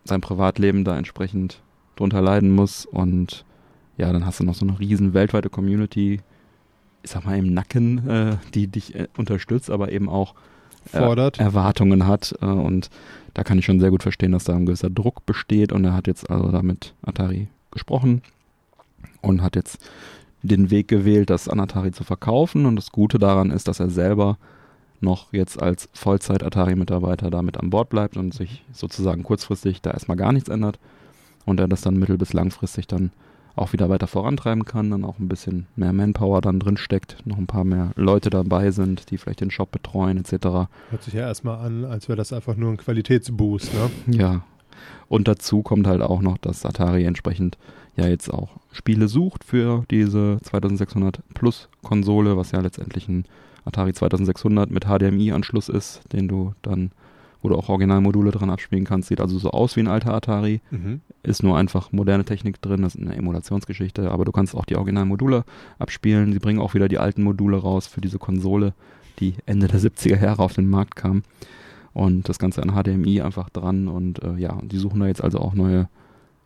sein 0.05 0.21
Privatleben 0.21 0.85
da 0.85 0.97
entsprechend 0.97 1.63
drunter 1.97 2.21
leiden 2.21 2.51
muss 2.51 2.85
und 2.87 3.45
ja, 3.97 4.13
dann 4.13 4.25
hast 4.27 4.41
du 4.41 4.45
noch 4.45 4.55
so 4.55 4.67
eine 4.67 4.79
riesen 4.79 5.15
weltweite 5.15 5.51
Community, 5.51 6.21
ich 7.03 7.11
sag 7.11 7.25
mal 7.25 7.39
im 7.39 7.53
Nacken, 7.53 8.09
äh, 8.09 8.37
die 8.55 8.67
dich 8.67 8.95
äh, 8.95 9.09
unterstützt, 9.17 9.71
aber 9.71 9.91
eben 9.93 10.09
auch 10.09 10.35
Fordert. 10.87 11.39
Erwartungen 11.39 12.07
hat 12.07 12.35
äh, 12.41 12.47
und 12.47 12.91
da 13.35 13.45
kann 13.45 13.59
ich 13.59 13.65
schon 13.65 13.81
sehr 13.81 13.91
gut 13.91 14.03
verstehen, 14.03 14.33
dass 14.33 14.45
da 14.45 14.55
ein 14.55 14.67
gewisser 14.67 14.91
Druck 14.91 15.25
besteht 15.27 15.73
und 15.73 15.85
er 15.85 15.95
hat 15.95 16.07
jetzt 16.07 16.29
also 16.31 16.51
da 16.51 16.63
mit 16.63 16.95
Atari 17.03 17.49
gesprochen 17.71 18.23
und 19.21 19.43
hat 19.43 19.57
jetzt 19.57 19.79
den 20.43 20.71
Weg 20.71 20.89
gewählt, 20.89 21.31
das 21.31 21.49
an 21.49 21.61
Atari 21.61 21.93
zu 21.93 22.05
verkaufen 22.05 22.67
und 22.67 22.77
das 22.77 22.93
Gute 22.93 23.19
daran 23.19 23.51
ist, 23.51 23.69
dass 23.69 23.81
er 23.81 23.91
selber 23.91 24.39
noch 25.01 25.33
jetzt 25.33 25.63
als 25.63 25.89
Vollzeit-Atari-Mitarbeiter 25.95 27.31
damit 27.31 27.59
an 27.59 27.71
Bord 27.71 27.89
bleibt 27.89 28.17
und 28.17 28.35
sich 28.35 28.65
sozusagen 28.73 29.23
kurzfristig 29.23 29.81
da 29.83 29.91
erstmal 29.91 30.17
gar 30.17 30.33
nichts 30.33 30.49
ändert 30.49 30.79
und 31.47 31.61
er 31.61 31.69
das 31.69 31.81
dann 31.83 31.99
mittel- 31.99 32.19
bis 32.19 32.33
langfristig 32.33 32.87
dann 32.87 33.11
auch 33.57 33.73
wieder 33.73 33.89
weiter 33.89 34.07
vorantreiben 34.07 34.65
kann, 34.65 34.91
dann 34.91 35.05
auch 35.05 35.19
ein 35.19 35.29
bisschen 35.29 35.67
mehr 35.77 35.93
Manpower 35.93 36.41
dann 36.41 36.61
drin 36.61 36.77
steckt, 36.77 37.25
noch 37.27 37.39
ein 37.39 37.47
paar 37.47 37.65
mehr 37.65 37.91
Leute 37.97 38.31
dabei 38.31 38.71
sind, 38.71 39.11
die 39.11 39.19
vielleicht 39.19 39.41
den 39.41 39.51
Shop 39.51 39.71
betreuen 39.71 40.19
etc. 40.19 40.33
Hört 40.91 41.03
sich 41.03 41.15
ja 41.15 41.23
erstmal 41.23 41.65
an, 41.65 41.85
als 41.85 42.09
wäre 42.09 42.17
das 42.17 42.33
einfach 42.33 42.57
nur 42.57 42.71
ein 42.71 42.77
Qualitätsboost. 42.77 43.73
Ne? 43.75 43.91
Ja. 44.19 44.43
Und 45.09 45.29
dazu 45.29 45.63
kommt 45.63 45.87
halt 45.87 46.03
auch 46.03 46.23
noch, 46.23 46.39
dass 46.39 46.65
Atari 46.65 47.05
entsprechend 47.05 47.59
ja 47.97 48.07
jetzt 48.07 48.33
auch 48.33 48.51
Spiele 48.73 49.09
sucht 49.09 49.45
für 49.45 49.85
diese 49.91 50.39
2600 50.43 51.21
Plus 51.35 51.69
Konsole, 51.83 52.37
was 52.37 52.53
ja 52.53 52.61
letztendlich 52.61 53.09
ein 53.09 53.25
Atari 53.65 53.93
2600 53.93 54.71
mit 54.71 54.85
HDMI-Anschluss 54.85 55.69
ist, 55.69 56.01
den 56.13 56.29
du 56.29 56.55
dann, 56.63 56.93
wo 57.43 57.49
du 57.49 57.57
auch 57.57 57.69
Originalmodule 57.69 58.31
dran 58.31 58.51
abspielen 58.51 58.85
kannst. 58.85 59.09
Sieht 59.09 59.21
also 59.21 59.39
so 59.39 59.51
aus 59.51 59.77
wie 59.77 59.81
ein 59.81 59.89
alter 59.89 60.13
Atari, 60.15 60.61
Mhm. 60.71 61.01
ist 61.23 61.43
nur 61.43 61.57
einfach 61.57 61.93
moderne 61.93 62.25
Technik 62.25 62.61
drin, 62.63 62.83
das 62.83 62.95
ist 62.95 63.01
eine 63.03 63.17
Emulationsgeschichte, 63.17 64.11
aber 64.11 64.25
du 64.25 64.33
kannst 64.33 64.55
auch 64.55 64.65
die 64.65 64.77
Originalmodule 64.77 65.45
abspielen. 65.79 66.33
Sie 66.33 66.39
bringen 66.39 66.61
auch 66.61 66.75
wieder 66.75 66.89
die 66.89 66.99
alten 66.99 67.23
Module 67.23 67.57
raus 67.59 67.87
für 67.87 68.01
diese 68.01 68.19
Konsole, 68.19 68.75
die 69.21 69.35
Ende 69.47 69.69
der 69.69 69.81
70er 69.81 70.21
Jahre 70.23 70.43
auf 70.43 70.55
den 70.55 70.69
Markt 70.69 70.97
kam. 70.97 71.23
Und 71.93 72.29
das 72.29 72.39
Ganze 72.39 72.63
an 72.63 72.71
HDMI 72.75 73.21
einfach 73.23 73.51
dran 73.51 73.89
und 73.89 74.23
äh, 74.23 74.35
ja, 74.37 74.59
die 74.63 74.77
suchen 74.79 75.01
da 75.01 75.07
jetzt 75.09 75.25
also 75.25 75.39
auch 75.41 75.55
neue 75.55 75.89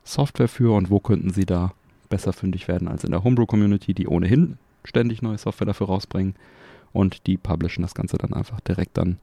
Software 0.03 0.49
für 0.49 0.75
und 0.75 0.91
wo 0.91 1.01
könnten 1.01 1.31
sie 1.31 1.45
da 1.47 1.73
besser 2.09 2.33
fündig 2.33 2.67
werden 2.69 2.89
als 2.89 3.05
in 3.05 3.11
der 3.11 3.25
Homebrew-Community, 3.25 3.95
die 3.95 4.07
ohnehin 4.07 4.59
ständig 4.85 5.23
neue 5.23 5.39
Software 5.39 5.67
dafür 5.67 5.87
rausbringen 5.89 6.35
und 6.93 7.27
die 7.27 7.37
publishen 7.37 7.83
das 7.83 7.95
Ganze 7.95 8.17
dann 8.19 8.33
einfach 8.33 8.61
direkt 8.61 8.97
dann 8.99 9.19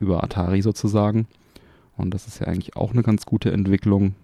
über 0.00 0.24
Atari 0.24 0.62
sozusagen 0.62 1.26
und 2.00 2.12
das 2.12 2.26
ist 2.26 2.40
ja 2.40 2.46
eigentlich 2.46 2.76
auch 2.76 2.92
eine 2.92 3.02
ganz 3.02 3.26
gute 3.26 3.52
Entwicklung 3.52 4.14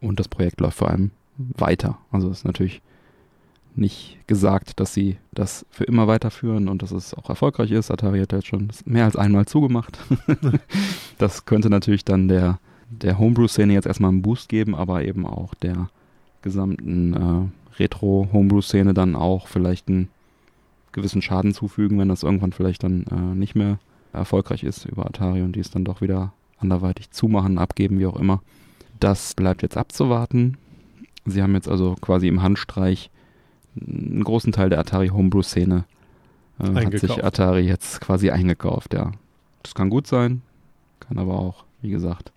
und 0.00 0.18
das 0.20 0.28
Projekt 0.28 0.60
läuft 0.60 0.78
vor 0.78 0.90
allem 0.90 1.10
weiter. 1.38 1.98
Also 2.10 2.28
es 2.28 2.38
ist 2.38 2.44
natürlich 2.44 2.82
nicht 3.76 4.18
gesagt, 4.26 4.80
dass 4.80 4.92
sie 4.92 5.16
das 5.32 5.64
für 5.70 5.84
immer 5.84 6.08
weiterführen 6.08 6.68
und 6.68 6.82
dass 6.82 6.90
es 6.90 7.14
auch 7.14 7.28
erfolgreich 7.28 7.70
ist. 7.70 7.90
Atari 7.90 8.20
hat 8.20 8.32
jetzt 8.32 8.48
schon 8.48 8.68
mehr 8.84 9.04
als 9.04 9.16
einmal 9.16 9.46
zugemacht. 9.46 9.98
das 11.18 11.44
könnte 11.44 11.70
natürlich 11.70 12.04
dann 12.04 12.28
der, 12.28 12.58
der 12.90 13.18
Homebrew-Szene 13.18 13.72
jetzt 13.72 13.86
erstmal 13.86 14.10
einen 14.10 14.22
Boost 14.22 14.48
geben, 14.48 14.74
aber 14.74 15.04
eben 15.04 15.24
auch 15.24 15.54
der 15.54 15.88
gesamten 16.42 17.14
äh, 17.14 17.78
Retro-Homebrew-Szene 17.78 18.92
dann 18.92 19.14
auch 19.14 19.46
vielleicht 19.46 19.88
einen 19.88 20.08
gewissen 20.92 21.22
Schaden 21.22 21.54
zufügen, 21.54 21.98
wenn 21.98 22.08
das 22.08 22.24
irgendwann 22.24 22.52
vielleicht 22.52 22.82
dann 22.82 23.04
äh, 23.04 23.36
nicht 23.36 23.54
mehr 23.54 23.78
erfolgreich 24.12 24.64
ist 24.64 24.84
über 24.84 25.06
Atari 25.06 25.42
und 25.42 25.52
die 25.52 25.60
es 25.60 25.70
dann 25.70 25.84
doch 25.84 26.00
wieder 26.00 26.32
anderweitig 26.58 27.10
zumachen, 27.10 27.58
abgeben, 27.58 27.98
wie 27.98 28.06
auch 28.06 28.16
immer. 28.16 28.42
Das 28.98 29.34
bleibt 29.34 29.62
jetzt 29.62 29.76
abzuwarten. 29.76 30.56
Sie 31.24 31.42
haben 31.42 31.54
jetzt 31.54 31.68
also 31.68 31.94
quasi 32.00 32.28
im 32.28 32.42
Handstreich 32.42 33.10
einen 33.76 34.24
großen 34.24 34.52
Teil 34.52 34.68
der 34.68 34.80
Atari 34.80 35.08
Homebrew-Szene 35.08 35.84
äh, 36.60 36.84
hat 36.84 36.98
sich 36.98 37.24
Atari 37.24 37.62
jetzt 37.62 38.00
quasi 38.00 38.30
eingekauft, 38.30 38.94
ja. 38.94 39.12
Das 39.62 39.74
kann 39.74 39.90
gut 39.90 40.06
sein, 40.06 40.42
kann 41.00 41.18
aber 41.18 41.38
auch, 41.38 41.64
wie 41.82 41.90
gesagt, 41.90 42.32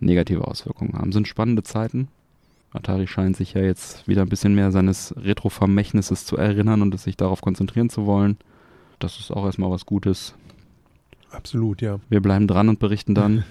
negative 0.00 0.46
Auswirkungen 0.46 0.94
haben. 0.94 1.12
Sind 1.12 1.28
spannende 1.28 1.62
Zeiten. 1.62 2.08
Atari 2.72 3.06
scheint 3.06 3.36
sich 3.36 3.54
ja 3.54 3.62
jetzt 3.62 4.06
wieder 4.06 4.22
ein 4.22 4.28
bisschen 4.28 4.54
mehr 4.54 4.70
seines 4.70 5.14
Retro-Vermächtnisses 5.16 6.24
zu 6.24 6.36
erinnern 6.36 6.82
und 6.82 6.94
es 6.94 7.02
sich 7.02 7.16
darauf 7.16 7.40
konzentrieren 7.40 7.90
zu 7.90 8.06
wollen. 8.06 8.38
Das 9.00 9.18
ist 9.18 9.32
auch 9.32 9.44
erstmal 9.44 9.70
was 9.70 9.86
Gutes. 9.86 10.34
Absolut, 11.30 11.82
ja. 11.82 11.98
Wir 12.08 12.20
bleiben 12.20 12.46
dran 12.46 12.68
und 12.68 12.78
berichten 12.78 13.14
dann. 13.14 13.44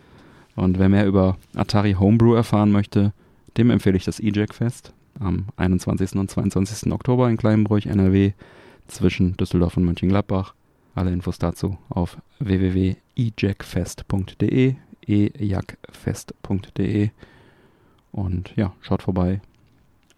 und 0.56 0.78
wer 0.78 0.88
mehr 0.88 1.06
über 1.06 1.36
Atari 1.54 1.94
Homebrew 1.94 2.34
erfahren 2.34 2.72
möchte, 2.72 3.12
dem 3.56 3.70
empfehle 3.70 3.96
ich 3.96 4.04
das 4.04 4.20
E-Jack 4.20 4.54
Fest 4.54 4.92
am 5.18 5.46
21. 5.56 6.14
und 6.16 6.30
22. 6.30 6.92
Oktober 6.92 7.28
in 7.28 7.36
Kleinbräuch, 7.36 7.86
NRW, 7.86 8.32
zwischen 8.86 9.36
Düsseldorf 9.36 9.76
und 9.76 9.84
Mönchengladbach. 9.84 10.54
Alle 10.94 11.12
Infos 11.12 11.38
dazu 11.38 11.76
auf 11.88 12.18
www.ejackfest.de, 12.38 14.76
ejackfest.de 15.06 17.10
und 18.12 18.52
ja, 18.56 18.72
schaut 18.82 19.02
vorbei 19.02 19.40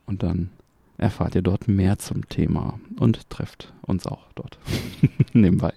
und 0.06 0.22
dann 0.22 0.50
erfahrt 0.98 1.34
ihr 1.34 1.42
dort 1.42 1.66
mehr 1.68 1.98
zum 1.98 2.28
Thema 2.28 2.78
und 2.98 3.30
trefft 3.30 3.72
uns 3.82 4.06
auch 4.06 4.26
dort 4.34 4.58
nebenbei. 5.32 5.72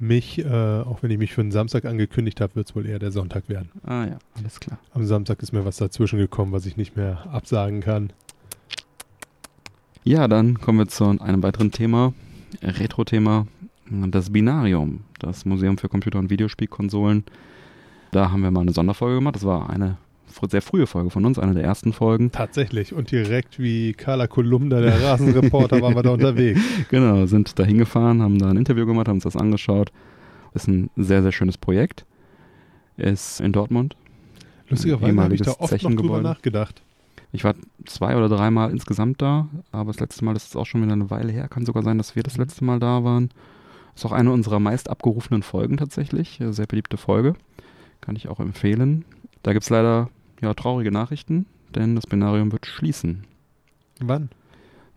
Mich, 0.00 0.38
äh, 0.38 0.46
auch 0.46 1.02
wenn 1.02 1.10
ich 1.10 1.18
mich 1.18 1.32
für 1.32 1.40
einen 1.40 1.50
Samstag 1.50 1.84
angekündigt 1.84 2.40
habe, 2.40 2.54
wird 2.54 2.68
es 2.68 2.76
wohl 2.76 2.86
eher 2.86 2.98
der 2.98 3.10
Sonntag 3.10 3.48
werden. 3.48 3.70
Ah 3.84 4.06
ja, 4.06 4.18
alles 4.36 4.60
klar. 4.60 4.78
Am 4.94 5.04
Samstag 5.04 5.42
ist 5.42 5.52
mir 5.52 5.64
was 5.64 5.76
dazwischen 5.76 6.18
gekommen, 6.18 6.52
was 6.52 6.66
ich 6.66 6.76
nicht 6.76 6.96
mehr 6.96 7.26
absagen 7.32 7.80
kann. 7.80 8.12
Ja, 10.04 10.28
dann 10.28 10.60
kommen 10.60 10.78
wir 10.78 10.88
zu 10.88 11.04
einem 11.04 11.42
weiteren 11.42 11.72
Thema, 11.72 12.14
Retro-Thema, 12.62 13.46
das 13.90 14.30
Binarium, 14.30 15.00
das 15.18 15.44
Museum 15.44 15.78
für 15.78 15.88
Computer- 15.88 16.18
und 16.18 16.30
Videospielkonsolen. 16.30 17.24
Da 18.10 18.30
haben 18.30 18.42
wir 18.42 18.50
mal 18.50 18.60
eine 18.60 18.72
Sonderfolge 18.72 19.16
gemacht. 19.16 19.34
Das 19.34 19.44
war 19.44 19.68
eine 19.68 19.98
sehr 20.48 20.62
frühe 20.62 20.86
Folge 20.86 21.10
von 21.10 21.24
uns, 21.24 21.38
eine 21.38 21.54
der 21.54 21.64
ersten 21.64 21.92
Folgen. 21.92 22.30
Tatsächlich. 22.30 22.92
Und 22.92 23.10
direkt 23.10 23.58
wie 23.58 23.92
Carla 23.92 24.26
Kolumna, 24.26 24.80
der 24.80 25.02
Rasenreporter, 25.02 25.80
waren 25.82 25.94
wir 25.94 26.02
da 26.02 26.10
unterwegs. 26.10 26.60
Genau, 26.90 27.26
sind 27.26 27.58
da 27.58 27.64
hingefahren, 27.64 28.22
haben 28.22 28.38
da 28.38 28.50
ein 28.50 28.56
Interview 28.56 28.86
gemacht, 28.86 29.08
haben 29.08 29.16
uns 29.16 29.24
das 29.24 29.36
angeschaut. 29.36 29.92
Ist 30.54 30.68
ein 30.68 30.90
sehr, 30.96 31.22
sehr 31.22 31.32
schönes 31.32 31.58
Projekt. 31.58 32.06
Ist 32.96 33.40
in 33.40 33.52
Dortmund. 33.52 33.96
Lustigerweise 34.68 35.20
habe 35.20 35.34
ich 35.34 35.42
da 35.42 35.52
oft 35.58 35.82
noch 35.82 35.94
drüber 35.94 36.20
nachgedacht. 36.20 36.82
Ich 37.32 37.44
war 37.44 37.54
zwei 37.84 38.16
oder 38.16 38.28
dreimal 38.28 38.70
insgesamt 38.70 39.20
da, 39.20 39.48
aber 39.70 39.92
das 39.92 40.00
letzte 40.00 40.24
Mal 40.24 40.34
ist 40.36 40.48
es 40.48 40.56
auch 40.56 40.64
schon 40.64 40.82
wieder 40.82 40.94
eine 40.94 41.10
Weile 41.10 41.30
her. 41.30 41.48
Kann 41.48 41.66
sogar 41.66 41.82
sein, 41.82 41.98
dass 41.98 42.16
wir 42.16 42.22
das 42.22 42.38
letzte 42.38 42.64
Mal 42.64 42.78
da 42.78 43.04
waren. 43.04 43.30
Ist 43.94 44.06
auch 44.06 44.12
eine 44.12 44.32
unserer 44.32 44.60
meist 44.60 44.88
abgerufenen 44.88 45.42
Folgen 45.42 45.76
tatsächlich. 45.76 46.40
Sehr 46.50 46.66
beliebte 46.66 46.96
Folge. 46.96 47.34
Kann 48.00 48.16
ich 48.16 48.28
auch 48.28 48.40
empfehlen. 48.40 49.04
Da 49.42 49.52
gibt 49.52 49.64
es 49.64 49.70
leider 49.70 50.08
ja, 50.40 50.54
traurige 50.54 50.90
Nachrichten, 50.90 51.44
denn 51.74 51.94
das 51.94 52.06
Binarium 52.06 52.50
wird 52.52 52.64
schließen. 52.66 53.24
Wann? 54.00 54.30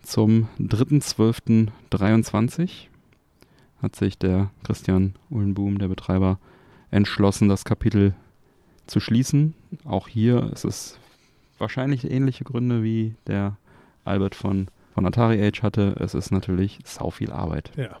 Zum 0.02 0.48
3.12.23 0.58 2.86
hat 3.82 3.96
sich 3.96 4.18
der 4.18 4.50
Christian 4.64 5.14
Uhlenboom, 5.30 5.78
der 5.78 5.88
Betreiber, 5.88 6.38
entschlossen, 6.90 7.48
das 7.48 7.64
Kapitel 7.64 8.14
zu 8.86 9.00
schließen. 9.00 9.54
Auch 9.84 10.08
hier 10.08 10.50
ist 10.52 10.64
es 10.64 10.98
wahrscheinlich 11.58 12.10
ähnliche 12.10 12.44
Gründe 12.44 12.82
wie 12.82 13.14
der 13.26 13.56
Albert 14.04 14.34
von, 14.34 14.68
von 14.94 15.06
Atari 15.06 15.42
Age 15.42 15.62
hatte. 15.62 15.96
Es 15.98 16.14
ist 16.14 16.30
natürlich 16.30 16.78
sau 16.84 17.10
viel 17.10 17.32
Arbeit. 17.32 17.72
Ja. 17.76 17.98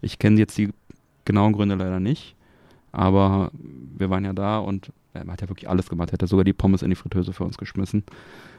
Ich 0.00 0.18
kenne 0.18 0.38
jetzt 0.38 0.56
die 0.58 0.70
genauen 1.24 1.52
Gründe 1.52 1.74
leider 1.74 2.00
nicht, 2.00 2.34
aber 2.92 3.50
wir 3.52 4.10
waren 4.10 4.24
ja 4.24 4.32
da 4.32 4.58
und 4.58 4.92
er 5.12 5.26
hat 5.26 5.40
ja 5.40 5.48
wirklich 5.48 5.68
alles 5.68 5.88
gemacht. 5.88 6.10
Er 6.10 6.14
hat 6.14 6.22
ja 6.22 6.28
sogar 6.28 6.44
die 6.44 6.52
Pommes 6.52 6.82
in 6.82 6.90
die 6.90 6.96
Fritteuse 6.96 7.32
für 7.32 7.44
uns 7.44 7.58
geschmissen. 7.58 8.04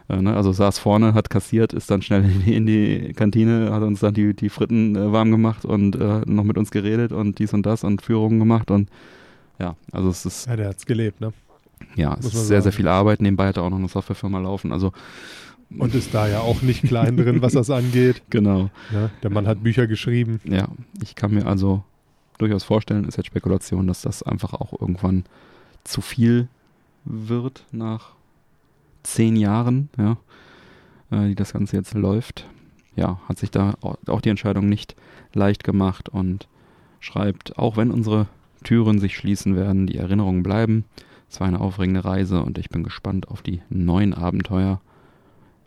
Äh, 0.10 0.22
ne? 0.22 0.36
Also 0.36 0.52
saß 0.52 0.80
vorne, 0.80 1.14
hat 1.14 1.30
kassiert, 1.30 1.74
ist 1.74 1.90
dann 1.90 2.02
schnell 2.02 2.24
in 2.24 2.42
die, 2.46 2.56
in 2.56 2.66
die 2.66 3.14
Kantine, 3.14 3.72
hat 3.72 3.84
uns 3.84 4.02
dann 4.02 4.14
die, 4.14 4.34
die 4.34 4.50
Fritten 4.50 4.96
äh, 4.96 5.12
warm 5.12 5.32
gemacht 5.32 5.66
und 5.66 5.96
äh, 5.96 6.22
noch 6.26 6.44
mit 6.44 6.58
uns 6.58 6.72
geredet 6.72 7.12
und 7.12 7.40
dies 7.40 7.54
und 7.54 7.66
das 7.66 7.84
und 7.84 8.02
Führungen 8.02 8.40
gemacht 8.40 8.72
und 8.72 8.90
ja, 9.60 9.76
also 9.92 10.10
es 10.10 10.26
ist 10.26 10.48
Ja, 10.48 10.56
der 10.56 10.70
hat's 10.70 10.86
gelebt, 10.86 11.22
ne? 11.22 11.34
ja, 11.96 12.16
es 12.20 12.26
ist 12.26 12.34
sehr, 12.34 12.62
sehr 12.62 12.62
sagen. 12.64 12.76
viel 12.76 12.88
Arbeit. 12.88 13.22
Nebenbei 13.22 13.48
hat 13.48 13.58
er 13.58 13.64
auch 13.64 13.70
noch 13.70 13.78
eine 13.78 13.88
Softwarefirma 13.88 14.40
laufen. 14.40 14.72
Also 14.72 14.92
Und 15.78 15.94
ist 15.96 16.14
da 16.14 16.28
ja 16.28 16.40
auch 16.40 16.62
nicht 16.62 16.84
klein 16.84 17.18
drin, 17.18 17.42
was 17.42 17.54
das 17.54 17.70
angeht. 17.70 18.24
genau. 18.30 18.70
Ne? 18.92 19.10
Der 19.24 19.30
Mann 19.30 19.48
hat 19.48 19.64
Bücher 19.64 19.88
geschrieben. 19.88 20.40
Ja, 20.44 20.68
ich 21.02 21.16
kann 21.16 21.34
mir 21.34 21.46
also 21.46 21.84
durchaus 22.38 22.64
vorstellen, 22.64 23.06
ist 23.06 23.18
jetzt 23.18 23.28
Spekulation, 23.28 23.88
dass 23.88 24.02
das 24.02 24.24
einfach 24.24 24.54
auch 24.54 24.80
irgendwann 24.80 25.26
zu 25.84 26.02
viel 26.02 26.48
wird 27.06 27.66
nach 27.72 28.12
zehn 29.04 29.36
Jahren, 29.36 29.90
ja, 29.98 30.18
äh, 31.12 31.30
die 31.30 31.36
das 31.36 31.54
Ganze 31.54 31.76
jetzt 31.78 31.94
läuft. 31.94 32.48
Ja, 32.96 33.20
hat 33.28 33.40
sich 33.40 33.52
da 33.52 33.76
au- 33.82 33.98
auch 34.08 34.22
die 34.22 34.30
Entscheidung 34.30 34.68
nicht 34.70 34.96
leicht 35.34 35.64
gemacht 35.64 36.10
und 36.10 36.48
schreibt, 37.00 37.58
auch 37.58 37.78
wenn 37.78 37.90
unsere 37.92 38.28
Türen 38.64 39.00
sich 39.00 39.16
schließen 39.18 39.56
werden, 39.56 39.88
die 39.88 39.98
Erinnerungen 39.98 40.44
bleiben. 40.44 40.86
Es 41.30 41.40
war 41.40 41.48
eine 41.48 41.62
aufregende 41.62 42.04
Reise 42.06 42.44
und 42.44 42.58
ich 42.58 42.70
bin 42.70 42.84
gespannt 42.84 43.30
auf 43.30 43.42
die 43.42 43.62
neuen 43.70 44.14
Abenteuer. 44.14 44.82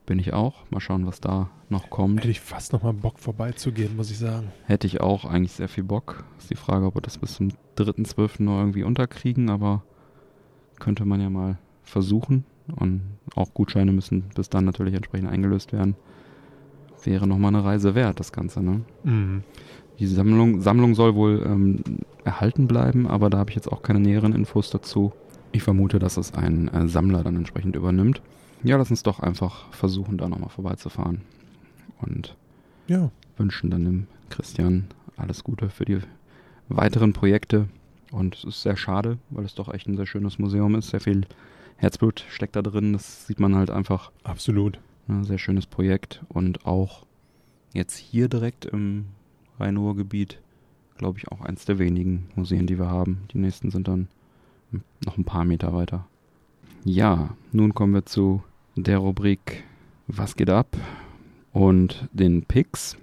Bin 0.06 0.18
ich 0.18 0.34
auch. 0.34 0.70
Mal 0.70 0.80
schauen, 0.80 1.06
was 1.06 1.20
da 1.20 1.48
noch 1.70 1.88
kommt. 1.88 2.18
Hätte 2.20 2.30
ich 2.30 2.40
fast 2.40 2.74
noch 2.74 2.82
mal 2.82 2.92
Bock 2.92 3.18
vorbeizugehen, 3.18 3.96
muss 3.96 4.10
ich 4.10 4.18
sagen. 4.18 4.52
Hätte 4.66 4.86
ich 4.86 5.00
auch 5.00 5.24
eigentlich 5.24 5.52
sehr 5.52 5.68
viel 5.68 5.82
Bock. 5.82 6.24
Ist 6.38 6.50
die 6.50 6.56
Frage, 6.56 6.84
ob 6.84 6.94
wir 6.96 7.00
das 7.00 7.16
bis 7.16 7.34
zum 7.36 7.48
3.12. 7.78 8.42
noch 8.42 8.58
irgendwie 8.58 8.82
unterkriegen, 8.82 9.48
aber 9.48 9.82
könnte 10.78 11.04
man 11.04 11.20
ja 11.20 11.30
mal 11.30 11.58
versuchen. 11.82 12.44
Und 12.76 13.02
auch 13.34 13.52
Gutscheine 13.52 13.92
müssen 13.92 14.24
bis 14.34 14.48
dann 14.48 14.64
natürlich 14.64 14.94
entsprechend 14.94 15.28
eingelöst 15.28 15.72
werden. 15.72 15.96
Wäre 17.02 17.26
nochmal 17.26 17.54
eine 17.54 17.64
Reise 17.64 17.94
wert, 17.94 18.18
das 18.20 18.32
Ganze, 18.32 18.62
ne? 18.62 18.80
Mhm. 19.02 19.42
Die 19.98 20.06
Sammlung, 20.06 20.60
Sammlung 20.60 20.94
soll 20.94 21.14
wohl 21.14 21.44
ähm, 21.46 21.82
erhalten 22.24 22.66
bleiben, 22.66 23.06
aber 23.06 23.30
da 23.30 23.38
habe 23.38 23.50
ich 23.50 23.56
jetzt 23.56 23.70
auch 23.70 23.82
keine 23.82 24.00
näheren 24.00 24.32
Infos 24.34 24.70
dazu. 24.70 25.12
Ich 25.52 25.62
vermute, 25.62 25.98
dass 25.98 26.16
es 26.16 26.34
ein 26.34 26.68
äh, 26.68 26.88
Sammler 26.88 27.22
dann 27.22 27.36
entsprechend 27.36 27.76
übernimmt. 27.76 28.22
Ja, 28.64 28.76
lass 28.76 28.90
uns 28.90 29.02
doch 29.02 29.20
einfach 29.20 29.72
versuchen, 29.72 30.16
da 30.16 30.28
nochmal 30.28 30.48
vorbeizufahren. 30.48 31.20
Und 32.00 32.34
Ja, 32.88 33.10
wünschen 33.36 33.70
dann 33.70 33.84
dem 33.84 34.06
Christian 34.30 34.86
alles 35.16 35.44
Gute 35.44 35.68
für 35.68 35.84
die 35.84 35.98
weiteren 36.68 37.12
Projekte. 37.12 37.68
Und 38.14 38.36
es 38.36 38.44
ist 38.44 38.62
sehr 38.62 38.76
schade, 38.76 39.18
weil 39.30 39.44
es 39.44 39.56
doch 39.56 39.72
echt 39.74 39.88
ein 39.88 39.96
sehr 39.96 40.06
schönes 40.06 40.38
Museum 40.38 40.76
ist. 40.76 40.90
Sehr 40.90 41.00
viel 41.00 41.26
Herzblut 41.76 42.24
steckt 42.28 42.54
da 42.54 42.62
drin. 42.62 42.92
Das 42.92 43.26
sieht 43.26 43.40
man 43.40 43.56
halt 43.56 43.70
einfach. 43.70 44.12
absolut. 44.22 44.78
Ne, 45.08 45.24
sehr 45.24 45.38
schönes 45.38 45.66
Projekt. 45.66 46.22
Und 46.28 46.64
auch 46.64 47.06
jetzt 47.72 47.96
hier 47.96 48.28
direkt 48.28 48.66
im 48.66 49.06
Rhein-Ruhr-Gebiet, 49.58 50.38
glaube 50.96 51.18
ich, 51.18 51.28
auch 51.28 51.40
eins 51.40 51.64
der 51.64 51.80
wenigen 51.80 52.28
Museen, 52.36 52.68
die 52.68 52.78
wir 52.78 52.88
haben. 52.88 53.22
Die 53.32 53.38
nächsten 53.38 53.72
sind 53.72 53.88
dann 53.88 54.06
noch 55.04 55.18
ein 55.18 55.24
paar 55.24 55.44
Meter 55.44 55.74
weiter. 55.74 56.06
Ja, 56.84 57.36
nun 57.50 57.74
kommen 57.74 57.94
wir 57.94 58.06
zu 58.06 58.44
der 58.76 58.98
Rubrik 58.98 59.64
Was 60.06 60.36
geht 60.36 60.50
ab? 60.50 60.76
und 61.52 62.08
den 62.12 62.44
Picks. 62.44 62.96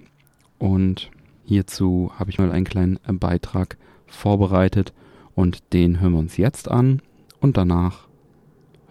Und 0.58 1.12
hierzu 1.44 2.12
habe 2.18 2.30
ich 2.30 2.40
mal 2.40 2.52
einen 2.52 2.66
kleinen 2.66 2.98
Beitrag 3.08 3.78
vorbereitet 4.08 4.94
und 5.36 5.74
den 5.74 6.00
hören 6.00 6.14
wir 6.14 6.20
uns 6.20 6.38
jetzt 6.38 6.70
an 6.70 7.02
und 7.40 7.58
danach 7.58 8.08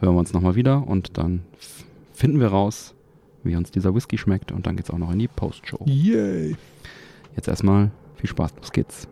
hören 0.00 0.14
wir 0.14 0.20
uns 0.20 0.32
nochmal 0.32 0.54
wieder 0.54 0.86
und 0.86 1.18
dann 1.18 1.42
finden 2.12 2.40
wir 2.40 2.48
raus, 2.48 2.94
wie 3.42 3.56
uns 3.56 3.70
dieser 3.70 3.94
Whisky 3.94 4.18
schmeckt 4.18 4.52
und 4.52 4.66
dann 4.66 4.76
geht's 4.76 4.90
auch 4.90 4.98
noch 4.98 5.12
in 5.12 5.18
die 5.18 5.28
Postshow. 5.28 5.84
Yay. 5.86 6.56
Jetzt 7.36 7.48
erstmal 7.48 7.90
viel 8.16 8.28
Spaß, 8.28 8.54
los 8.56 8.72
geht's. 8.72 9.08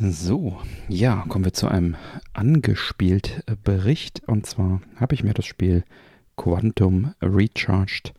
So, 0.00 0.58
ja, 0.88 1.24
kommen 1.28 1.44
wir 1.44 1.52
zu 1.52 1.68
einem 1.68 1.94
angespielt 2.32 3.44
Bericht. 3.62 4.22
Und 4.26 4.44
zwar 4.44 4.80
habe 4.96 5.14
ich 5.14 5.22
mir 5.22 5.34
das 5.34 5.46
Spiel 5.46 5.84
Quantum 6.36 7.14
Recharged 7.22 8.12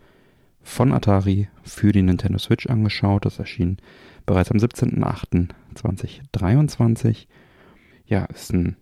von 0.61 0.93
Atari 0.93 1.49
für 1.63 1.91
die 1.91 2.01
Nintendo 2.01 2.39
Switch 2.39 2.67
angeschaut. 2.67 3.25
Das 3.25 3.39
erschien 3.39 3.77
bereits 4.25 4.51
am 4.51 4.57
17.08.2023. 4.57 7.27
Ja, 8.05 8.25
ist 8.25 8.53
ein, 8.53 8.75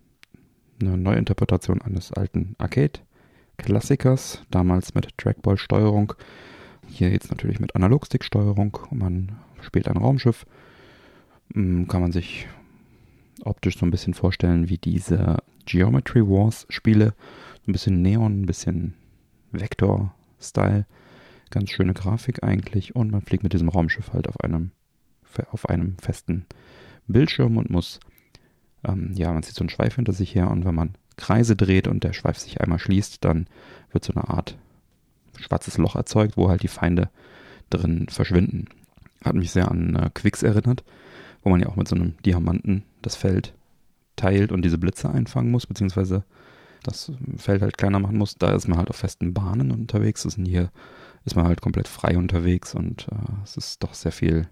eine 0.81 0.97
Neuinterpretation 0.97 1.81
eines 1.81 2.11
alten 2.11 2.55
Arcade-Klassikers, 2.57 4.41
damals 4.51 4.95
mit 4.95 5.17
Trackball-Steuerung. 5.17 6.13
Hier 6.87 7.09
jetzt 7.09 7.31
natürlich 7.31 7.59
mit 7.59 7.75
Analogstick-Steuerung. 7.75 8.77
Man 8.91 9.33
spielt 9.61 9.87
ein 9.87 9.97
Raumschiff. 9.97 10.45
Mm, 11.53 11.87
Kann 11.87 12.01
man 12.01 12.11
sich 12.11 12.47
optisch 13.43 13.77
so 13.77 13.85
ein 13.85 13.91
bisschen 13.91 14.13
vorstellen 14.13 14.69
wie 14.69 14.77
diese 14.77 15.37
Geometry 15.65 16.21
Wars 16.21 16.65
Spiele. 16.69 17.13
Ein 17.67 17.71
bisschen 17.71 18.01
Neon, 18.01 18.41
ein 18.41 18.45
bisschen 18.45 18.93
Vektor-Style. 19.51 20.85
Ganz 21.49 21.69
schöne 21.69 21.93
Grafik 21.93 22.43
eigentlich. 22.43 22.95
Und 22.95 23.11
man 23.11 23.21
fliegt 23.21 23.43
mit 23.43 23.53
diesem 23.53 23.69
Raumschiff 23.69 24.13
halt 24.13 24.27
auf 24.27 24.39
einem, 24.41 24.71
auf 25.51 25.69
einem 25.69 25.97
festen 25.97 26.45
Bildschirm 27.07 27.57
und 27.57 27.69
muss, 27.69 27.99
ähm, 28.83 29.11
ja, 29.15 29.31
man 29.31 29.43
zieht 29.43 29.55
so 29.55 29.61
einen 29.61 29.69
Schweif 29.69 29.95
hinter 29.95 30.13
sich 30.13 30.35
her 30.35 30.49
und 30.49 30.65
wenn 30.65 30.75
man 30.75 30.95
Kreise 31.17 31.55
dreht 31.55 31.87
und 31.87 32.03
der 32.03 32.13
Schweif 32.13 32.37
sich 32.37 32.61
einmal 32.61 32.79
schließt, 32.79 33.23
dann 33.23 33.47
wird 33.91 34.03
so 34.03 34.13
eine 34.13 34.29
Art 34.29 34.57
schwarzes 35.39 35.77
Loch 35.77 35.95
erzeugt, 35.95 36.37
wo 36.37 36.49
halt 36.49 36.63
die 36.63 36.67
Feinde 36.67 37.09
drin 37.69 38.07
verschwinden. 38.09 38.67
Hat 39.23 39.35
mich 39.35 39.51
sehr 39.51 39.69
an 39.69 39.95
äh, 39.95 40.09
Quicks 40.13 40.43
erinnert, 40.43 40.83
wo 41.43 41.49
man 41.49 41.59
ja 41.59 41.67
auch 41.67 41.75
mit 41.75 41.87
so 41.87 41.95
einem 41.95 42.15
Diamanten 42.25 42.83
das 43.01 43.15
Feld 43.15 43.53
teilt 44.15 44.51
und 44.51 44.63
diese 44.63 44.77
Blitze 44.77 45.09
einfangen 45.09 45.51
muss, 45.51 45.65
beziehungsweise 45.65 46.23
das 46.83 47.11
Feld 47.37 47.61
halt 47.61 47.77
kleiner 47.77 47.99
machen 47.99 48.17
muss. 48.17 48.35
Da 48.35 48.53
ist 48.53 48.67
man 48.67 48.77
halt 48.77 48.89
auf 48.89 48.97
festen 48.97 49.33
Bahnen 49.33 49.71
unterwegs. 49.71 50.23
Das 50.23 50.33
sind 50.33 50.45
hier 50.45 50.71
ist 51.25 51.35
man 51.35 51.45
halt 51.45 51.61
komplett 51.61 51.87
frei 51.87 52.17
unterwegs 52.17 52.75
und 52.75 53.07
äh, 53.11 53.43
es 53.43 53.57
ist 53.57 53.83
doch 53.83 53.93
sehr 53.93 54.11
viel 54.11 54.47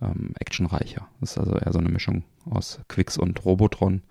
ähm, 0.00 0.32
actionreicher. 0.38 1.08
Es 1.20 1.32
ist 1.32 1.38
also 1.38 1.56
eher 1.56 1.72
so 1.72 1.78
eine 1.78 1.88
Mischung 1.88 2.24
aus 2.44 2.80
Quicks 2.88 3.18
und 3.18 3.44
Robotron. 3.44 4.02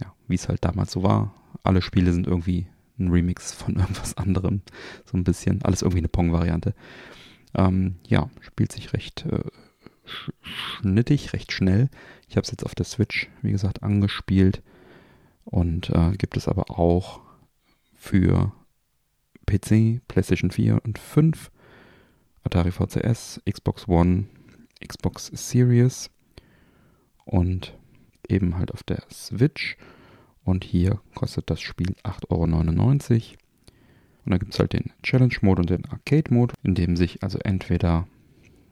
Ja, 0.00 0.12
wie 0.28 0.34
es 0.34 0.48
halt 0.48 0.64
damals 0.64 0.92
so 0.92 1.02
war. 1.02 1.34
Alle 1.62 1.82
Spiele 1.82 2.12
sind 2.12 2.26
irgendwie 2.26 2.66
ein 2.98 3.08
Remix 3.08 3.52
von 3.52 3.76
irgendwas 3.76 4.16
anderem. 4.16 4.62
So 5.04 5.16
ein 5.16 5.24
bisschen. 5.24 5.62
Alles 5.62 5.82
irgendwie 5.82 5.98
eine 5.98 6.08
Pong-Variante. 6.08 6.74
Ähm, 7.54 7.96
ja, 8.06 8.30
spielt 8.40 8.72
sich 8.72 8.92
recht 8.92 9.26
äh, 9.26 9.44
sch 10.04 10.30
schnittig, 10.42 11.32
recht 11.32 11.52
schnell. 11.52 11.88
Ich 12.28 12.36
habe 12.36 12.44
es 12.44 12.50
jetzt 12.50 12.64
auf 12.64 12.74
der 12.74 12.86
Switch, 12.86 13.28
wie 13.42 13.52
gesagt, 13.52 13.82
angespielt. 13.82 14.62
Und 15.44 15.90
äh, 15.90 16.12
gibt 16.16 16.36
es 16.36 16.48
aber 16.48 16.70
auch 16.70 17.20
für 17.94 18.52
PC, 19.46 20.00
PlayStation 20.08 20.50
4 20.50 20.84
und 20.84 20.98
5, 20.98 21.50
Atari 22.42 22.72
VCS, 22.72 23.40
Xbox 23.48 23.88
One, 23.88 24.26
Xbox 24.84 25.30
Series 25.32 26.10
und 27.24 27.76
eben 28.28 28.56
halt 28.56 28.72
auf 28.72 28.82
der 28.82 29.02
Switch. 29.10 29.76
Und 30.44 30.64
hier 30.64 31.00
kostet 31.14 31.50
das 31.50 31.60
Spiel 31.60 31.96
8,99 32.04 32.30
Euro. 32.30 33.36
Und 34.24 34.32
da 34.32 34.38
gibt 34.38 34.54
es 34.54 34.58
halt 34.58 34.72
den 34.72 34.92
Challenge-Mode 35.02 35.60
und 35.60 35.70
den 35.70 35.84
Arcade-Mode, 35.86 36.54
in 36.62 36.74
dem 36.74 36.96
sich 36.96 37.22
also 37.22 37.38
entweder 37.38 38.06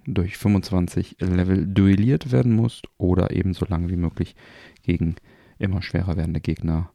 durch 0.06 0.36
25 0.36 1.16
Level 1.20 1.66
duelliert 1.66 2.32
werden 2.32 2.54
muss 2.54 2.82
oder 2.98 3.30
eben 3.30 3.54
so 3.54 3.64
lange 3.66 3.88
wie 3.88 3.96
möglich 3.96 4.36
gegen 4.82 5.16
immer 5.58 5.82
schwerer 5.82 6.16
werdende 6.16 6.40
Gegner 6.40 6.90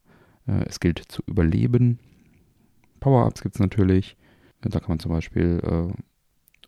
äh, 0.48 0.66
es 0.68 0.80
gilt 0.80 1.00
zu 1.08 1.24
überleben. 1.26 2.00
Power-Ups 3.00 3.42
gibt 3.42 3.56
es 3.56 3.60
natürlich. 3.60 4.18
Da 4.62 4.80
kann 4.80 4.90
man 4.90 5.00
zum 5.00 5.12
Beispiel 5.12 5.62
äh, 5.64 6.02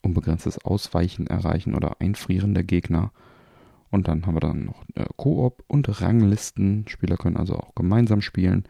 unbegrenztes 0.01 0.63
Ausweichen 0.65 1.27
erreichen 1.27 1.75
oder 1.75 1.99
Einfrieren 1.99 2.53
der 2.53 2.63
Gegner. 2.63 3.11
Und 3.89 4.07
dann 4.07 4.25
haben 4.25 4.35
wir 4.35 4.39
dann 4.39 4.65
noch 4.65 4.83
äh, 4.95 5.05
Koop 5.17 5.63
und 5.67 6.01
Ranglisten. 6.01 6.85
Spieler 6.87 7.17
können 7.17 7.37
also 7.37 7.55
auch 7.55 7.75
gemeinsam 7.75 8.21
spielen 8.21 8.63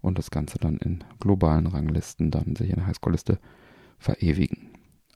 und 0.00 0.18
das 0.18 0.30
Ganze 0.30 0.58
dann 0.58 0.76
in 0.76 1.02
globalen 1.18 1.66
Ranglisten 1.66 2.30
dann 2.30 2.56
sich 2.56 2.70
in 2.70 2.76
der 2.76 2.86
Highscore-Liste 2.86 3.38
verewigen. 3.98 4.68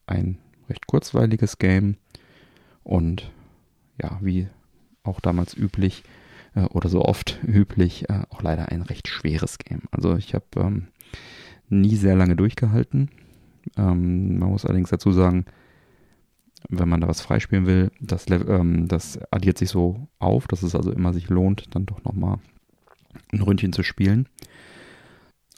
Ein 0.06 0.38
recht 0.68 0.86
kurzweiliges 0.86 1.58
Game 1.58 1.96
und 2.82 3.30
ja, 4.00 4.18
wie 4.22 4.48
auch 5.02 5.20
damals 5.20 5.56
üblich, 5.56 6.02
äh, 6.54 6.62
oder 6.62 6.88
so 6.88 7.02
oft 7.02 7.38
üblich 7.46 8.08
äh, 8.08 8.22
auch 8.30 8.42
leider 8.42 8.68
ein 8.68 8.82
recht 8.82 9.08
schweres 9.08 9.58
Game. 9.58 9.82
Also 9.90 10.16
ich 10.16 10.34
habe 10.34 10.46
ähm, 10.56 10.88
nie 11.68 11.96
sehr 11.96 12.16
lange 12.16 12.36
durchgehalten. 12.36 13.10
Ähm, 13.76 14.38
man 14.38 14.50
muss 14.50 14.64
allerdings 14.64 14.90
dazu 14.90 15.12
sagen, 15.12 15.44
wenn 16.68 16.88
man 16.88 17.00
da 17.00 17.08
was 17.08 17.20
freispielen 17.20 17.66
will, 17.66 17.90
das, 18.00 18.26
ähm, 18.30 18.86
das 18.88 19.18
addiert 19.30 19.58
sich 19.58 19.70
so 19.70 20.08
auf, 20.18 20.46
dass 20.46 20.62
es 20.62 20.74
also 20.74 20.92
immer 20.92 21.12
sich 21.12 21.28
lohnt, 21.28 21.74
dann 21.74 21.86
doch 21.86 22.04
nochmal 22.04 22.38
ein 23.32 23.40
Ründchen 23.42 23.72
zu 23.72 23.82
spielen. 23.82 24.28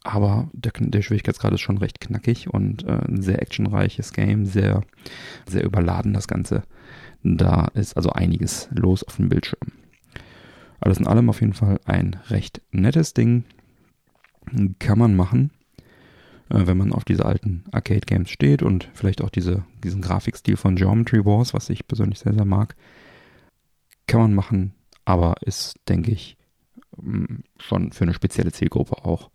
Aber 0.04 0.50
der, 0.52 0.72
der 0.76 1.02
Schwierigkeitsgrad 1.02 1.52
ist 1.52 1.60
schon 1.60 1.78
recht 1.78 2.00
knackig 2.00 2.52
und 2.52 2.84
äh, 2.84 2.98
ein 3.08 3.22
sehr 3.22 3.40
actionreiches 3.40 4.12
Game, 4.12 4.46
sehr, 4.46 4.82
sehr 5.46 5.64
überladen 5.64 6.12
das 6.12 6.26
Ganze. 6.26 6.62
Da 7.22 7.66
ist 7.74 7.96
also 7.96 8.10
einiges 8.10 8.68
los 8.72 9.04
auf 9.04 9.16
dem 9.16 9.28
Bildschirm. 9.28 9.72
Alles 10.80 10.98
in 10.98 11.06
allem 11.06 11.30
auf 11.30 11.40
jeden 11.40 11.52
Fall 11.52 11.78
ein 11.84 12.16
recht 12.28 12.60
nettes 12.72 13.14
Ding. 13.14 13.44
Kann 14.80 14.98
man 14.98 15.14
machen, 15.14 15.52
wenn 16.52 16.76
man 16.76 16.92
auf 16.92 17.04
diese 17.04 17.24
alten 17.24 17.64
Arcade-Games 17.72 18.30
steht 18.30 18.62
und 18.62 18.88
vielleicht 18.94 19.22
auch 19.22 19.30
diese, 19.30 19.64
diesen 19.82 20.02
Grafikstil 20.02 20.56
von 20.56 20.76
Geometry 20.76 21.24
Wars, 21.24 21.54
was 21.54 21.70
ich 21.70 21.86
persönlich 21.86 22.18
sehr, 22.18 22.34
sehr 22.34 22.44
mag. 22.44 22.76
Kann 24.06 24.20
man 24.20 24.34
machen, 24.34 24.74
aber 25.04 25.36
ist, 25.40 25.76
denke 25.88 26.10
ich, 26.10 26.36
mm, 26.96 27.40
schon 27.58 27.92
für 27.92 28.04
eine 28.04 28.14
spezielle 28.14 28.52
Zielgruppe 28.52 29.04
auch 29.04 29.30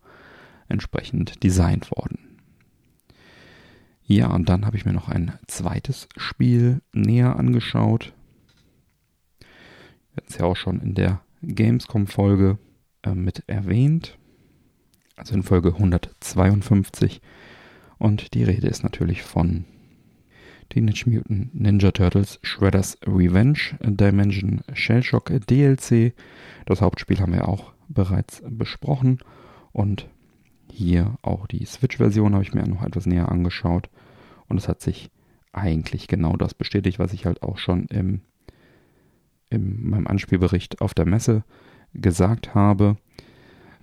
entsprechend 0.67 1.43
designt 1.43 1.89
worden. 1.91 2.19
Ja, 4.03 4.27
und 4.27 4.47
dann 4.47 4.65
habe 4.65 4.77
ich 4.77 4.86
mir 4.86 4.93
noch 4.93 5.10
ein 5.10 5.34
zweites 5.47 6.08
Spiel 6.15 6.82
näher 6.93 7.36
angeschaut. 7.36 8.13
Es 10.15 10.38
ja 10.38 10.45
auch 10.45 10.56
schon 10.56 10.80
in 10.80 10.93
der 10.93 11.21
Gamescom-Folge 11.41 12.58
äh, 13.03 13.15
mit 13.15 13.43
erwähnt. 13.47 14.17
Also 15.17 15.34
in 15.36 15.43
Folge 15.43 15.73
152. 15.73 17.21
Und 17.97 18.34
die 18.34 18.43
Rede 18.43 18.67
ist 18.67 18.84
natürlich 18.84 19.23
von 19.23 19.65
Teenage 20.69 21.10
Mutant 21.10 21.53
Ninja 21.53 21.91
Turtles 21.91 22.39
Shredder's 22.43 22.97
Revenge 23.06 23.77
Dimension 23.82 24.62
Shellshock 24.73 25.32
DLC. 25.47 26.13
Das 26.65 26.82
Hauptspiel 26.82 27.19
haben 27.19 27.34
wir 27.34 27.49
auch 27.49 27.73
bereits 27.89 28.41
besprochen. 28.47 29.19
Und 29.73 30.08
hier 30.71 31.17
auch 31.21 31.47
die 31.47 31.65
Switch-Version 31.65 32.34
habe 32.34 32.43
ich 32.43 32.53
mir 32.53 32.65
noch 32.67 32.84
etwas 32.84 33.06
näher 33.06 33.30
angeschaut 33.30 33.89
und 34.47 34.58
es 34.58 34.67
hat 34.67 34.82
sich 34.82 35.10
eigentlich 35.51 36.08
genau 36.08 36.36
das 36.36 36.53
bestätigt, 36.53 36.99
was 36.99 37.13
ich 37.13 37.25
halt 37.25 37.41
auch 37.41 37.58
schon 37.58 37.86
im, 37.86 38.21
in 39.49 39.89
meinem 39.89 40.08
Anspielbericht 40.08 40.82
auf 40.82 40.93
der 40.93 41.06
Messe 41.06 41.43
gesagt 41.93 42.53
habe. 42.53 42.97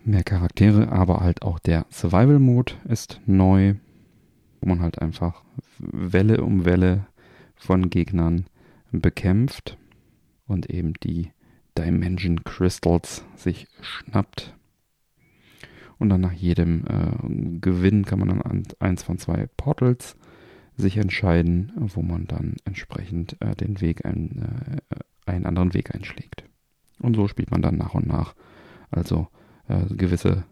Mehr 0.04 0.22
Charaktere, 0.22 0.92
aber 0.92 1.20
halt 1.20 1.42
auch 1.42 1.58
der 1.58 1.86
Survival-Mode 1.90 2.74
ist 2.88 3.20
neu, 3.26 3.74
wo 4.60 4.68
man 4.68 4.80
halt 4.80 5.00
einfach 5.00 5.42
Welle 5.78 6.42
um 6.42 6.64
Welle 6.64 7.06
von 7.56 7.88
Gegnern 7.88 8.46
bekämpft 8.92 9.78
und 10.46 10.70
eben 10.70 10.92
die 11.02 11.30
Dimension 11.76 12.44
Crystals 12.44 13.24
sich 13.34 13.66
schnappt 13.80 14.54
und 15.98 16.08
dann 16.10 16.20
nach 16.20 16.32
jedem 16.32 16.84
äh, 16.86 17.60
Gewinn 17.60 18.04
kann 18.04 18.18
man 18.18 18.28
dann 18.28 18.42
an 18.42 18.62
eins 18.78 19.02
von 19.02 19.18
zwei 19.18 19.48
Portals 19.56 20.16
sich 20.76 20.96
entscheiden, 20.96 21.72
wo 21.76 22.02
man 22.02 22.26
dann 22.26 22.56
entsprechend 22.64 23.40
äh, 23.40 23.54
den 23.54 23.80
Weg, 23.80 24.04
ein, 24.04 24.80
äh, 24.90 25.30
einen 25.30 25.46
anderen 25.46 25.72
Weg 25.72 25.94
einschlägt. 25.94 26.44
Und 26.98 27.16
so 27.16 27.28
spielt 27.28 27.50
man 27.50 27.62
dann 27.62 27.76
nach 27.76 27.94
und 27.94 28.06
nach 28.06 28.34
also 28.90 29.28
gewisse 29.68 30.44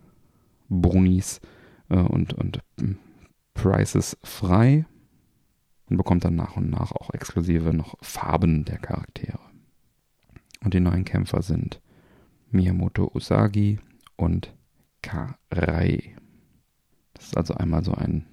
Bonis 0.69 1.41
äh, 1.89 1.97
und, 1.97 2.33
und 2.35 2.61
hm, 2.79 2.99
Prices 3.55 4.17
frei 4.23 4.87
und 5.89 5.97
bekommt 5.97 6.25
dann 6.25 6.37
nach 6.37 6.57
und 6.57 6.71
nach 6.71 6.93
auch 6.93 7.11
exklusive 7.11 7.73
noch 7.75 7.97
Farben 8.01 8.65
der 8.65 8.79
Charaktere. 8.79 9.39
Und 10.65 10.75
die 10.75 10.81
neuen 10.81 11.05
Kämpfer 11.05 11.43
sind 11.43 11.81
Miyamoto 12.51 13.11
Usagi 13.15 13.79
und 14.17 14.55
Karai. 15.03 16.17
Das 17.15 17.27
ist 17.27 17.37
also 17.37 17.55
einmal 17.55 17.85
so 17.85 17.93
ein 17.93 18.27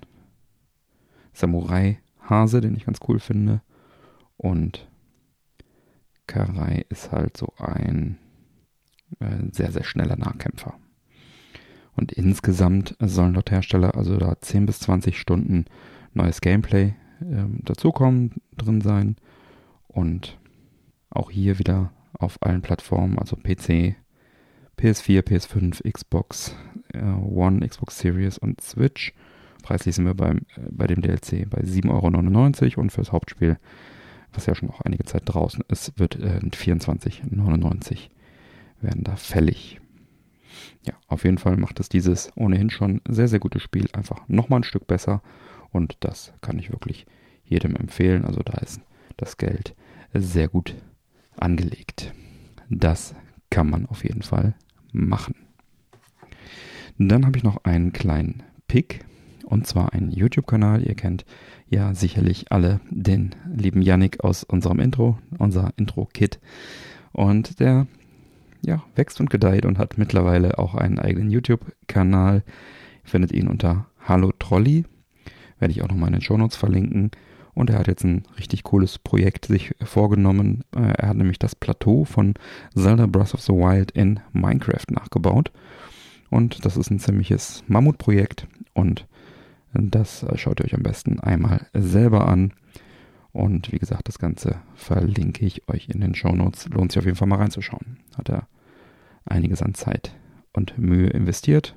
Samurai-Hase, 1.34 2.62
den 2.62 2.76
ich 2.76 2.86
ganz 2.86 3.00
cool 3.08 3.20
finde. 3.20 3.62
Und 4.38 4.88
Karai 6.28 6.86
ist 6.90 7.12
halt 7.12 7.36
so 7.36 7.54
ein 7.58 8.18
äh, 9.20 9.52
sehr, 9.52 9.72
sehr 9.72 9.84
schneller 9.84 10.18
Nahkämpfer. 10.18 10.76
Und 11.96 12.12
insgesamt 12.12 12.96
sollen 13.00 13.34
dort 13.34 13.52
Hersteller 13.52 13.96
also 13.96 14.18
da 14.18 14.40
10 14.40 14.66
bis 14.66 14.80
20 14.80 15.20
Stunden 15.20 15.66
neues 16.14 16.42
Gameplay 16.42 16.94
äh, 17.22 17.46
dazukommen, 17.64 18.36
drin 18.56 18.82
sein. 18.82 19.18
Und 19.88 20.38
auch 21.10 21.32
hier 21.32 21.60
wieder 21.60 21.92
auf 22.14 22.38
allen 22.42 22.62
Plattformen, 22.62 23.20
also 23.20 23.36
PC, 23.36 23.96
PS4, 24.78 25.24
PS5, 25.24 25.92
Xbox 25.92 26.56
äh, 26.94 27.02
One, 27.02 27.68
Xbox 27.68 28.00
Series 28.00 28.38
und 28.38 28.62
Switch. 28.62 29.14
Preislich 29.64 29.96
sind 29.96 30.06
wir 30.06 30.14
beim, 30.14 30.40
äh, 30.56 30.70
bei 30.72 30.88
dem 30.88 31.02
DLC 31.02 31.50
bei 31.50 31.62
7,99 31.62 32.72
Euro 32.72 32.82
und 32.82 32.92
fürs 32.92 33.12
Hauptspiel, 33.12 33.58
was 34.32 34.46
ja 34.46 34.56
schon 34.56 34.70
auch 34.70 34.82
einige 34.82 35.04
Zeit 35.04 35.24
draußen 35.26 35.64
ist, 35.68 36.00
wird 36.00 36.16
äh, 36.16 36.40
24,99 36.40 38.10
werden 38.82 39.04
da 39.04 39.16
fällig. 39.16 39.80
Ja, 40.86 40.94
auf 41.08 41.24
jeden 41.24 41.38
Fall 41.38 41.58
macht 41.58 41.80
es 41.80 41.90
dieses 41.90 42.32
ohnehin 42.36 42.70
schon 42.70 43.02
sehr, 43.08 43.28
sehr 43.28 43.40
gute 43.40 43.60
Spiel 43.60 43.88
einfach 43.94 44.28
nochmal 44.28 44.62
ein 44.62 44.64
Stück 44.64 44.88
besser 44.88 45.22
und 45.72 45.98
das 46.00 46.34
kann 46.42 46.58
ich 46.58 46.72
wirklich 46.72 47.06
jedem 47.44 47.76
empfehlen. 47.76 48.26
Also 48.26 48.42
da 48.42 48.54
ist 48.60 48.82
das 49.18 49.38
Geld 49.38 49.76
sehr 50.14 50.48
gut 50.48 50.76
angelegt. 51.38 52.14
Das 52.70 53.16
kann 53.50 53.70
man 53.70 53.86
auf 53.88 54.04
jeden 54.04 54.22
Fall 54.22 54.56
machen. 54.92 55.36
Dann 56.98 57.26
habe 57.26 57.38
ich 57.38 57.44
noch 57.44 57.64
einen 57.64 57.94
kleinen 57.94 58.44
Pick 58.68 59.06
und 59.46 59.66
zwar 59.66 59.94
einen 59.94 60.12
YouTube-Kanal. 60.12 60.84
Ihr 60.84 60.96
kennt 60.96 61.26
ja 61.68 61.94
sicherlich 61.94 62.52
alle 62.52 62.82
den 62.90 63.36
lieben 63.52 63.82
Yannick 63.82 64.24
aus 64.24 64.44
unserem 64.44 64.80
Intro, 64.80 65.18
unser 65.38 65.74
Intro-Kit. 65.78 66.40
Und 67.12 67.60
der 67.60 67.88
ja, 68.62 68.84
wächst 68.96 69.20
und 69.20 69.30
gedeiht 69.30 69.66
und 69.66 69.78
hat 69.78 69.98
mittlerweile 69.98 70.58
auch 70.60 70.76
einen 70.76 71.00
eigenen 71.00 71.30
YouTube-Kanal. 71.30 72.44
Findet 73.04 73.32
ihn 73.32 73.48
unter 73.48 73.88
Hallo 74.06 74.32
Trolley. 74.38 74.86
Werde 75.60 75.72
ich 75.72 75.82
auch 75.82 75.90
nochmal 75.90 76.10
in 76.10 76.14
den 76.14 76.22
Shownotes 76.22 76.56
verlinken. 76.56 77.12
Und 77.54 77.70
er 77.70 77.80
hat 77.80 77.88
jetzt 77.88 78.04
ein 78.04 78.24
richtig 78.38 78.64
cooles 78.64 79.00
Projekt 79.00 79.46
sich 79.46 79.74
vorgenommen. 79.84 80.64
Äh, 80.76 80.94
er 80.98 81.10
hat 81.10 81.18
nämlich 81.18 81.40
das 81.40 81.56
Plateau 81.56 82.06
von 82.06 82.36
Zelda 82.74 83.06
Breath 83.06 83.34
of 83.34 83.42
the 83.42 83.54
Wild 83.54 83.92
in 83.92 84.20
Minecraft 84.32 84.86
nachgebaut. 84.92 85.52
Und 86.30 86.64
das 86.64 86.78
ist 86.78 86.90
ein 86.92 87.00
ziemliches 87.00 87.64
Mammutprojekt. 87.68 88.48
Und 88.74 89.08
das 89.74 90.26
schaut 90.36 90.60
ihr 90.60 90.66
euch 90.66 90.76
am 90.76 90.84
besten 90.84 91.20
einmal 91.20 91.68
selber 91.74 92.28
an. 92.28 92.54
Und 93.40 93.72
wie 93.72 93.80
gesagt, 93.80 94.10
das 94.10 94.20
Ganze 94.20 94.60
verlinke 94.76 95.46
ich 95.46 95.70
euch 95.70 95.88
in 95.88 96.02
den 96.02 96.14
Show 96.14 96.34
Notes. 96.34 96.68
Lohnt 96.68 96.92
sich 96.92 97.00
auf 97.00 97.06
jeden 97.06 97.16
Fall 97.16 97.30
mal 97.30 97.38
reinzuschauen. 97.38 97.98
Hat 98.18 98.28
er 98.28 98.50
einiges 99.24 99.62
an 99.62 99.74
Zeit 99.76 100.14
und 100.52 100.78
Mühe 100.78 101.08
investiert. 101.08 101.74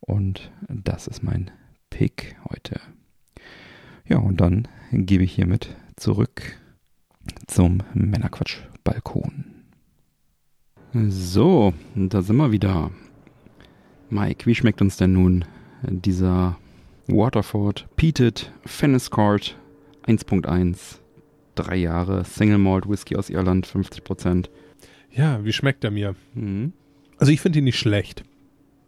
Und 0.00 0.50
das 0.66 1.08
ist 1.08 1.22
mein 1.22 1.50
Pick 1.90 2.36
heute. 2.48 2.80
Ja, 4.06 4.16
und 4.16 4.40
dann 4.40 4.66
gebe 4.92 5.24
ich 5.24 5.34
hiermit 5.34 5.76
zurück 5.96 6.58
zum 7.46 7.82
Männerquatsch-Balkon. 7.92 9.44
So, 10.94 11.74
da 11.94 12.22
sind 12.22 12.36
wir 12.36 12.50
wieder. 12.50 12.92
Mike, 14.08 14.46
wie 14.46 14.54
schmeckt 14.54 14.80
uns 14.80 14.96
denn 14.96 15.12
nun 15.12 15.44
dieser 15.82 16.56
Waterford 17.08 17.86
Peated 17.96 18.50
Fenniscourt 18.64 19.58
1.1, 20.06 20.98
drei 21.54 21.76
Jahre 21.76 22.24
Single 22.24 22.58
Malt 22.58 22.88
Whisky 22.88 23.16
aus 23.16 23.30
Irland, 23.30 23.66
50 23.66 24.04
Prozent? 24.04 24.50
Ja, 25.10 25.44
wie 25.44 25.52
schmeckt 25.52 25.84
er 25.84 25.90
mir? 25.90 26.14
Mhm. 26.34 26.72
Also 27.18 27.32
ich 27.32 27.40
finde 27.40 27.58
ihn 27.58 27.64
nicht 27.64 27.78
schlecht. 27.78 28.24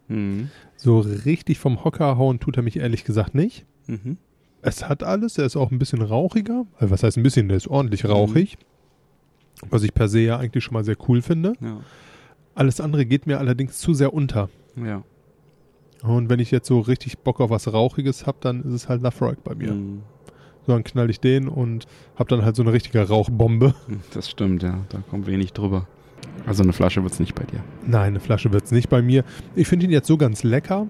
Mhm. 0.09 0.50
So 0.76 1.00
richtig 1.00 1.59
vom 1.59 1.85
Hocker 1.85 2.18
hauen 2.18 2.40
tut 2.40 2.57
er 2.57 2.62
mich 2.62 2.76
ehrlich 2.78 3.04
gesagt 3.04 3.35
nicht. 3.35 3.64
Mhm 3.87 4.18
es 4.62 4.88
hat 4.88 5.02
alles, 5.02 5.38
er 5.38 5.46
ist 5.46 5.57
auch 5.57 5.70
ein 5.70 5.78
bisschen 5.78 6.02
rauchiger. 6.02 6.66
Also 6.78 6.90
was 6.90 7.02
heißt 7.02 7.16
ein 7.16 7.22
bisschen, 7.22 7.48
der 7.48 7.57
ist 7.57 7.68
ordentlich 7.68 8.04
mhm. 8.04 8.11
rauchig. 8.11 8.59
Was 9.70 9.83
ich 9.83 9.92
per 9.92 10.09
se 10.09 10.20
ja 10.20 10.38
eigentlich 10.38 10.64
schon 10.64 10.74
mal 10.74 10.85
sehr 10.85 10.96
cool 11.09 11.22
finde. 11.22 11.54
Ja. 11.61 11.81
Alles 12.54 12.81
andere 12.81 13.07
geht 13.07 13.26
mir 13.26 13.38
allerdings 13.38 13.78
zu 13.78 13.94
sehr 13.94 14.12
unter. 14.14 14.48
Ja. 14.76 15.02
Und 16.02 16.31
wenn 16.31 16.38
ich 16.38 16.50
jetzt 16.52 16.68
so 16.68 16.78
richtig 16.81 17.18
Bock 17.18 17.40
auf 17.40 17.50
was 17.50 17.72
Rauchiges 17.72 18.26
habe, 18.26 18.38
dann 18.40 18.62
ist 18.62 18.72
es 18.72 18.88
halt 18.88 19.02
Lafroig 19.02 19.42
bei 19.42 19.54
mir. 19.54 19.72
Mhm. 19.72 20.02
So, 20.68 20.74
dann 20.74 20.85
knall 20.85 21.09
ich 21.09 21.18
den 21.18 21.48
und 21.48 21.87
habe 22.16 22.28
dann 22.28 22.44
halt 22.44 22.54
so 22.54 22.62
eine 22.62 22.74
richtige 22.74 23.00
Rauchbombe. 23.09 23.72
Das 24.12 24.28
stimmt, 24.28 24.62
ja. 24.62 24.81
Da 24.90 24.98
kommt 25.09 25.26
wenig 25.26 25.54
drüber. 25.54 25.87
Also 26.46 26.62
eine 26.62 26.74
Flasche 26.74 27.02
wird 27.02 27.14
es 27.14 27.20
nicht 27.20 27.35
bei 27.35 27.44
dir. 27.44 27.61
Nein, 27.87 28.09
eine 28.09 28.20
Flasche 28.20 28.52
wird 28.52 28.64
es 28.64 28.70
nicht 28.70 28.90
bei 28.90 29.00
mir. 29.00 29.24
Ich 29.57 29.66
finde 29.66 29.87
ihn 29.87 29.90
jetzt 29.92 30.07
so 30.09 30.18
ganz 30.18 30.42
lecker. 30.42 30.87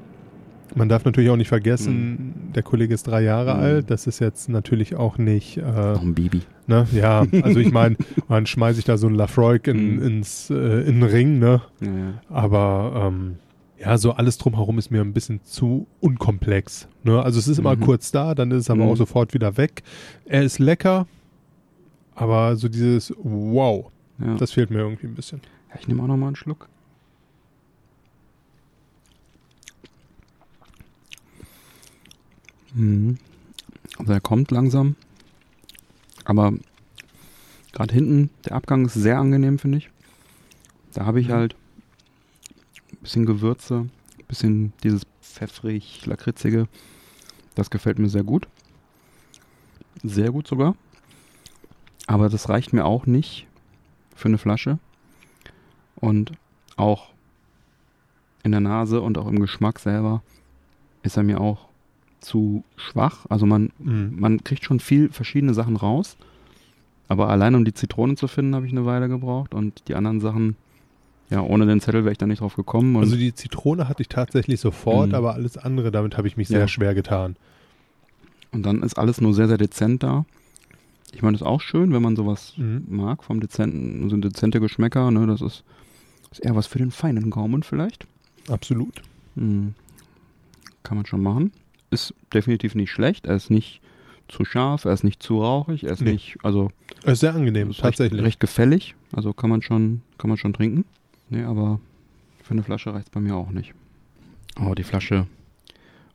Man 0.74 0.88
darf 0.88 1.04
natürlich 1.04 1.30
auch 1.30 1.36
nicht 1.36 1.46
vergessen, 1.48 2.50
der 2.56 2.64
Kollege 2.64 2.92
ist 2.92 3.06
drei 3.06 3.22
Jahre 3.22 3.54
Mhm. 3.54 3.60
alt. 3.60 3.90
Das 3.92 4.08
ist 4.08 4.18
jetzt 4.18 4.48
natürlich 4.48 4.96
auch 4.96 5.16
nicht. 5.16 5.58
Äh, 5.58 5.62
Noch 5.62 6.02
ein 6.02 6.14
Baby. 6.14 6.42
ne? 6.66 6.88
Ja, 6.92 7.24
also 7.42 7.60
ich 7.60 7.70
meine, 7.70 7.94
man 8.26 8.46
schmeiße 8.46 8.80
ich 8.80 8.84
da 8.84 8.96
so 8.98 9.06
einen 9.06 9.14
Lafroig 9.14 9.68
in, 9.68 9.94
Mhm. 9.98 10.02
ins 10.02 10.50
äh, 10.50 10.80
in 10.88 10.98
den 11.00 11.04
Ring, 11.04 11.38
ne? 11.38 11.62
Ja, 11.80 11.86
ja. 11.86 12.14
Aber 12.30 13.04
ähm, 13.12 13.36
ja, 13.80 13.96
so 13.98 14.12
alles 14.12 14.38
drumherum 14.38 14.78
ist 14.78 14.90
mir 14.90 15.00
ein 15.00 15.12
bisschen 15.12 15.42
zu 15.44 15.86
unkomplex. 16.00 16.88
Ne? 17.04 17.22
Also 17.22 17.38
es 17.38 17.46
ist 17.48 17.58
immer 17.58 17.76
Mhm. 17.76 17.80
kurz 17.80 18.10
da, 18.10 18.34
dann 18.34 18.50
ist 18.50 18.62
es 18.62 18.70
aber 18.70 18.84
Mhm. 18.84 18.90
auch 18.90 18.96
sofort 18.96 19.34
wieder 19.34 19.56
weg. 19.56 19.82
Er 20.24 20.42
ist 20.42 20.58
lecker, 20.58 21.06
aber 22.14 22.56
so 22.56 22.68
dieses 22.68 23.14
Wow, 23.18 23.90
ja. 24.18 24.34
das 24.36 24.52
fehlt 24.52 24.70
mir 24.70 24.78
irgendwie 24.80 25.06
ein 25.06 25.14
bisschen. 25.14 25.40
Ich 25.78 25.86
nehme 25.86 26.02
auch 26.02 26.06
noch 26.08 26.16
mal 26.16 26.26
einen 26.28 26.36
Schluck. 26.36 26.68
Mhm. 32.74 33.18
Also 33.98 34.12
er 34.12 34.20
kommt 34.20 34.50
langsam. 34.50 34.96
Aber 36.24 36.52
gerade 37.72 37.94
hinten, 37.94 38.30
der 38.44 38.52
Abgang 38.52 38.84
ist 38.84 38.94
sehr 38.94 39.18
angenehm, 39.18 39.58
finde 39.58 39.78
ich. 39.78 39.90
Da 40.94 41.06
habe 41.06 41.20
ich 41.20 41.28
Mhm. 41.28 41.32
halt 41.32 41.56
bisschen 43.00 43.26
Gewürze, 43.26 43.80
ein 44.18 44.24
bisschen 44.28 44.72
dieses 44.82 45.02
pfeffrig, 45.22 46.04
lakritzige. 46.06 46.68
Das 47.54 47.70
gefällt 47.70 47.98
mir 47.98 48.08
sehr 48.08 48.24
gut. 48.24 48.48
Sehr 50.02 50.30
gut 50.30 50.46
sogar. 50.46 50.74
Aber 52.06 52.28
das 52.28 52.48
reicht 52.48 52.72
mir 52.72 52.84
auch 52.84 53.06
nicht 53.06 53.46
für 54.14 54.28
eine 54.28 54.38
Flasche. 54.38 54.78
Und 55.96 56.32
auch 56.76 57.10
in 58.44 58.52
der 58.52 58.60
Nase 58.60 59.00
und 59.00 59.18
auch 59.18 59.26
im 59.26 59.40
Geschmack 59.40 59.78
selber 59.80 60.22
ist 61.02 61.16
er 61.16 61.22
mir 61.24 61.40
auch 61.40 61.68
zu 62.20 62.64
schwach. 62.76 63.26
Also 63.28 63.46
man, 63.46 63.70
Mhm. 63.78 64.14
man 64.18 64.44
kriegt 64.44 64.64
schon 64.64 64.80
viel 64.80 65.10
verschiedene 65.10 65.54
Sachen 65.54 65.76
raus. 65.76 66.16
Aber 67.08 67.28
allein 67.28 67.54
um 67.54 67.64
die 67.64 67.74
Zitrone 67.74 68.16
zu 68.16 68.28
finden, 68.28 68.54
habe 68.54 68.66
ich 68.66 68.72
eine 68.72 68.84
Weile 68.86 69.08
gebraucht. 69.08 69.54
Und 69.54 69.88
die 69.88 69.94
anderen 69.94 70.20
Sachen, 70.20 70.56
ja, 71.30 71.40
ohne 71.42 71.66
den 71.66 71.80
Zettel 71.80 72.04
wäre 72.04 72.12
ich 72.12 72.18
da 72.18 72.26
nicht 72.26 72.40
drauf 72.40 72.56
gekommen. 72.56 72.96
Also 72.96 73.16
die 73.16 73.34
Zitrone 73.34 73.88
hatte 73.88 74.02
ich 74.02 74.08
tatsächlich 74.08 74.60
sofort, 74.60 75.08
Mhm. 75.10 75.14
aber 75.14 75.34
alles 75.34 75.56
andere, 75.58 75.90
damit 75.90 76.16
habe 76.16 76.26
ich 76.28 76.36
mich 76.36 76.48
Ja. 76.48 76.58
sehr 76.58 76.68
schwer 76.68 76.94
getan. 76.94 77.36
Und 78.52 78.62
dann 78.64 78.82
ist 78.82 78.98
alles 78.98 79.20
nur 79.20 79.34
sehr, 79.34 79.48
sehr 79.48 79.58
dezent 79.58 80.02
da. 80.02 80.24
Ich 81.12 81.22
meine, 81.22 81.32
das 81.34 81.42
ist 81.42 81.46
auch 81.46 81.60
schön, 81.60 81.92
wenn 81.92 82.02
man 82.02 82.16
sowas 82.16 82.54
Mhm. 82.56 82.84
mag, 82.88 83.24
vom 83.24 83.40
dezenten, 83.40 84.08
so 84.10 84.16
dezente 84.16 84.60
Geschmäcker, 84.60 85.10
ne, 85.10 85.26
das 85.26 85.40
ist, 85.42 85.64
ist 86.30 86.40
eher 86.40 86.54
was 86.56 86.66
für 86.66 86.78
den 86.78 86.90
feinen 86.90 87.30
Gaumen 87.30 87.62
vielleicht. 87.62 88.06
Absolut. 88.48 89.02
Hm. 89.36 89.74
Kann 90.82 90.96
man 90.96 91.06
schon 91.06 91.22
machen. 91.22 91.52
Ist 91.90 92.14
definitiv 92.32 92.74
nicht 92.74 92.90
schlecht, 92.90 93.26
er 93.26 93.36
ist 93.36 93.50
nicht 93.50 93.80
zu 94.28 94.44
scharf, 94.44 94.84
er 94.84 94.92
ist 94.92 95.04
nicht 95.04 95.22
zu 95.22 95.40
rauchig, 95.42 95.84
er 95.84 95.92
ist 95.92 96.02
Nee. 96.02 96.12
nicht, 96.12 96.36
also 96.42 96.70
Er 97.04 97.12
ist 97.14 97.20
sehr 97.20 97.34
angenehm, 97.34 97.70
ist 97.70 97.80
tatsächlich. 97.80 98.18
Recht, 98.20 98.26
recht 98.26 98.40
gefällig, 98.40 98.94
also 99.12 99.32
kann 99.32 99.48
man 99.50 99.62
schon, 99.62 100.02
kann 100.18 100.28
man 100.28 100.36
schon 100.38 100.52
trinken. 100.52 100.84
Nee, 101.30 101.44
aber 101.44 101.80
für 102.42 102.52
eine 102.52 102.62
Flasche 102.62 102.92
reicht 102.94 103.08
es 103.08 103.10
bei 103.10 103.20
mir 103.20 103.36
auch 103.36 103.50
nicht. 103.50 103.74
Oh, 104.60 104.74
die 104.74 104.84
Flasche 104.84 105.26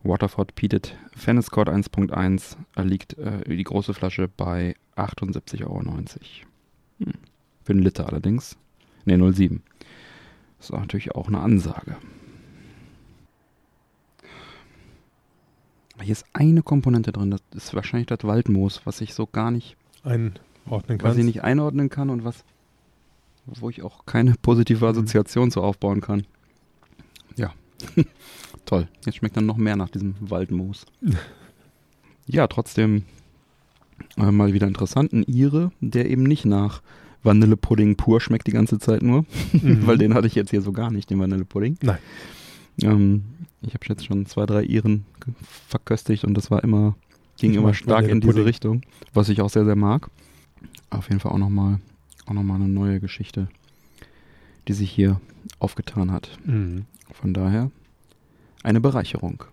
Waterford 0.03 0.55
Peated 0.55 0.97
Fenniscord 1.15 1.69
1.1 1.69 2.57
äh, 2.75 2.83
liegt 2.83 3.17
äh, 3.17 3.43
die 3.47 3.63
große 3.63 3.93
Flasche 3.93 4.27
bei 4.27 4.75
78,90 4.97 5.63
Euro. 5.63 5.81
Hm. 5.81 6.03
Für 7.63 7.73
einen 7.73 7.83
Liter 7.83 8.07
allerdings. 8.07 8.57
Ne, 9.05 9.15
0,7. 9.15 9.59
Das 10.57 10.69
ist 10.69 10.75
natürlich 10.75 11.15
auch 11.15 11.27
eine 11.27 11.39
Ansage. 11.39 11.97
Hier 16.01 16.11
ist 16.11 16.25
eine 16.33 16.63
Komponente 16.63 17.11
drin, 17.11 17.31
das 17.31 17.41
ist 17.55 17.73
wahrscheinlich 17.73 18.07
das 18.07 18.23
Waldmoos, 18.23 18.81
was 18.85 18.99
ich 18.99 19.13
so 19.13 19.25
gar 19.25 19.51
nicht 19.51 19.77
Einordnen 20.03 20.39
was 20.65 20.85
kannst. 20.97 21.19
ich 21.19 21.25
nicht 21.25 21.43
einordnen 21.43 21.89
kann 21.89 22.09
und 22.09 22.25
was, 22.25 22.43
wo 23.45 23.69
ich 23.69 23.81
auch 23.81 24.05
keine 24.05 24.35
positive 24.41 24.85
Mhm. 24.85 24.91
Assoziation 24.91 25.51
zu 25.51 25.61
aufbauen 25.61 26.01
kann. 26.01 26.23
Ja, 27.35 27.53
toll. 28.65 28.87
Jetzt 29.05 29.15
schmeckt 29.17 29.35
dann 29.37 29.45
noch 29.45 29.57
mehr 29.57 29.75
nach 29.75 29.89
diesem 29.89 30.15
Waldmoos. 30.19 30.85
ja, 32.27 32.47
trotzdem 32.47 33.03
äh, 34.17 34.31
mal 34.31 34.53
wieder 34.53 34.67
interessant. 34.67 35.13
Ein 35.13 35.23
Ire, 35.23 35.71
der 35.81 36.09
eben 36.09 36.23
nicht 36.23 36.45
nach 36.45 36.81
Vanillepudding 37.23 37.95
pur 37.95 38.19
schmeckt 38.19 38.47
die 38.47 38.51
ganze 38.51 38.79
Zeit 38.79 39.01
nur, 39.01 39.25
Mhm. 39.53 39.79
weil 39.87 39.97
den 39.97 40.13
hatte 40.13 40.27
ich 40.27 40.35
jetzt 40.35 40.51
hier 40.51 40.61
so 40.61 40.71
gar 40.71 40.91
nicht, 40.91 41.09
den 41.09 41.19
Vanillepudding. 41.19 41.77
Nein. 41.81 41.97
Ähm, 42.81 43.23
ich 43.61 43.73
habe 43.73 43.85
jetzt 43.87 44.05
schon 44.05 44.25
zwei, 44.25 44.45
drei 44.45 44.63
Iren 44.63 45.05
verköstigt 45.69 46.25
und 46.25 46.33
das 46.33 46.51
war 46.51 46.63
immer, 46.63 46.95
ging 47.37 47.51
Ich 47.51 47.57
immer 47.57 47.73
stark 47.73 48.07
in 48.07 48.19
diese. 48.19 48.45
Richtung, 48.45 48.81
was 49.13 49.29
ich 49.29 49.41
auch 49.41 49.49
sehr, 49.49 49.63
sehr 49.63 49.75
mag. 49.77 50.09
Auf 50.89 51.07
jeden 51.07 51.19
Fall 51.21 51.31
auch 51.31 51.37
nochmal 51.37 51.79
auch 52.25 52.33
noch 52.33 52.43
mal 52.43 52.55
eine 52.55 52.67
neue 52.67 52.99
Geschichte, 52.99 53.47
die 54.67 54.73
sich 54.73 54.91
hier 54.91 55.19
aufgetan 55.59 56.11
hat. 56.11 56.29
Mhm. 56.45 56.85
Von 57.11 57.33
daher 57.33 57.71
eine 58.63 58.81
Bereicherung. 58.81 59.43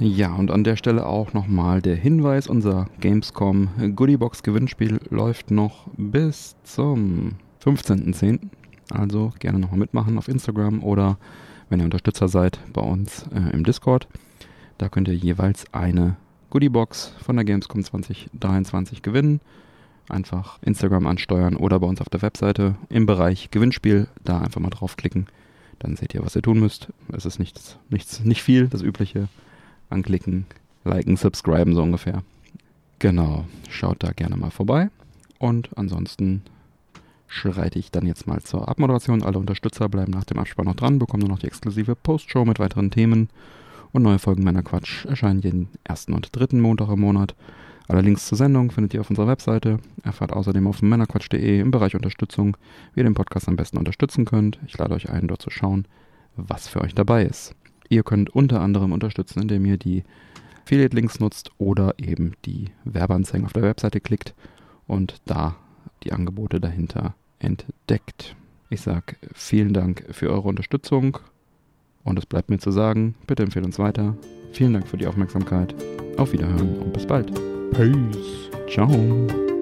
Ja, 0.00 0.32
und 0.32 0.52
an 0.52 0.62
der 0.62 0.76
Stelle 0.76 1.06
auch 1.06 1.32
nochmal 1.32 1.82
der 1.82 1.96
Hinweis, 1.96 2.46
unser 2.46 2.88
Gamescom 3.00 3.96
Goodiebox 3.96 4.44
Gewinnspiel 4.44 5.00
läuft 5.10 5.50
noch 5.50 5.88
bis 5.96 6.54
zum 6.62 7.32
15.10. 7.64 8.38
Also 8.90 9.32
gerne 9.40 9.58
nochmal 9.58 9.80
mitmachen 9.80 10.16
auf 10.16 10.28
Instagram 10.28 10.84
oder 10.84 11.18
wenn 11.68 11.80
ihr 11.80 11.84
Unterstützer 11.84 12.28
seid 12.28 12.60
bei 12.72 12.80
uns 12.80 13.26
äh, 13.34 13.52
im 13.52 13.64
Discord. 13.64 14.06
Da 14.78 14.88
könnt 14.88 15.08
ihr 15.08 15.14
jeweils 15.14 15.64
eine 15.74 16.16
Goodiebox 16.50 17.14
von 17.20 17.34
der 17.36 17.44
Gamescom 17.44 17.82
2023 17.82 19.02
gewinnen. 19.02 19.40
Einfach 20.08 20.58
Instagram 20.62 21.06
ansteuern 21.06 21.56
oder 21.56 21.80
bei 21.80 21.86
uns 21.86 22.00
auf 22.00 22.08
der 22.08 22.22
Webseite 22.22 22.76
im 22.88 23.06
Bereich 23.06 23.50
Gewinnspiel 23.50 24.08
da 24.24 24.40
einfach 24.40 24.60
mal 24.60 24.70
draufklicken. 24.70 25.26
Dann 25.78 25.96
seht 25.96 26.14
ihr, 26.14 26.24
was 26.24 26.34
ihr 26.34 26.42
tun 26.42 26.60
müsst. 26.60 26.88
Es 27.12 27.26
ist 27.26 27.38
nichts, 27.38 27.78
nichts, 27.90 28.24
nicht 28.24 28.42
viel, 28.42 28.68
das 28.68 28.82
übliche. 28.82 29.28
Anklicken, 29.90 30.46
liken, 30.84 31.16
subscriben 31.16 31.74
so 31.74 31.82
ungefähr. 31.82 32.22
Genau, 32.98 33.44
schaut 33.68 34.02
da 34.02 34.12
gerne 34.12 34.36
mal 34.36 34.50
vorbei. 34.50 34.90
Und 35.38 35.70
ansonsten 35.76 36.42
schreite 37.28 37.78
ich 37.78 37.90
dann 37.90 38.06
jetzt 38.06 38.26
mal 38.26 38.42
zur 38.42 38.68
Abmoderation. 38.68 39.22
Alle 39.22 39.38
Unterstützer 39.38 39.88
bleiben 39.88 40.12
nach 40.12 40.24
dem 40.24 40.38
Abspann 40.38 40.66
noch 40.66 40.74
dran, 40.74 40.98
bekommen 40.98 41.20
nur 41.20 41.30
noch 41.30 41.38
die 41.38 41.46
exklusive 41.46 41.94
Postshow 41.94 42.44
mit 42.44 42.58
weiteren 42.58 42.90
Themen. 42.90 43.28
Und 43.92 44.02
neue 44.02 44.18
Folgen 44.18 44.44
meiner 44.44 44.62
Quatsch 44.62 45.06
erscheinen 45.06 45.40
jeden 45.40 45.68
ersten 45.84 46.12
und 46.12 46.34
dritten 46.34 46.60
Montag 46.60 46.90
im 46.90 47.00
Monat. 47.00 47.34
Alle 47.88 48.02
Links 48.02 48.26
zur 48.26 48.36
Sendung 48.36 48.70
findet 48.70 48.92
ihr 48.92 49.00
auf 49.00 49.08
unserer 49.08 49.26
Webseite. 49.26 49.78
Erfahrt 50.02 50.32
außerdem 50.34 50.66
auf 50.66 50.82
männerquatsch.de 50.82 51.60
im 51.60 51.70
Bereich 51.70 51.94
Unterstützung, 51.96 52.56
wie 52.92 53.00
ihr 53.00 53.04
den 53.04 53.14
Podcast 53.14 53.48
am 53.48 53.56
besten 53.56 53.78
unterstützen 53.78 54.26
könnt. 54.26 54.58
Ich 54.66 54.76
lade 54.76 54.94
euch 54.94 55.08
ein, 55.08 55.26
dort 55.26 55.40
zu 55.40 55.48
schauen, 55.48 55.86
was 56.36 56.68
für 56.68 56.82
euch 56.82 56.94
dabei 56.94 57.24
ist. 57.24 57.54
Ihr 57.88 58.02
könnt 58.02 58.28
unter 58.28 58.60
anderem 58.60 58.92
unterstützen, 58.92 59.40
indem 59.40 59.64
ihr 59.64 59.78
die 59.78 60.04
Affiliate-Links 60.64 61.18
nutzt 61.18 61.50
oder 61.56 61.94
eben 61.98 62.34
die 62.44 62.66
Werbeanzeigen 62.84 63.46
auf 63.46 63.54
der 63.54 63.62
Webseite 63.62 64.00
klickt 64.00 64.34
und 64.86 65.22
da 65.24 65.56
die 66.02 66.12
Angebote 66.12 66.60
dahinter 66.60 67.14
entdeckt. 67.38 68.36
Ich 68.68 68.82
sage 68.82 69.16
vielen 69.32 69.72
Dank 69.72 70.04
für 70.10 70.28
eure 70.28 70.48
Unterstützung 70.48 71.18
und 72.04 72.18
es 72.18 72.26
bleibt 72.26 72.50
mir 72.50 72.58
zu 72.58 72.70
sagen, 72.70 73.14
bitte 73.26 73.44
empfehlt 73.44 73.64
uns 73.64 73.78
weiter. 73.78 74.14
Vielen 74.52 74.74
Dank 74.74 74.86
für 74.86 74.98
die 74.98 75.06
Aufmerksamkeit. 75.06 75.74
Auf 76.18 76.32
Wiederhören 76.32 76.76
und 76.78 76.92
bis 76.92 77.06
bald. 77.06 77.32
Peace. 77.72 78.50
Ciao. 78.68 79.57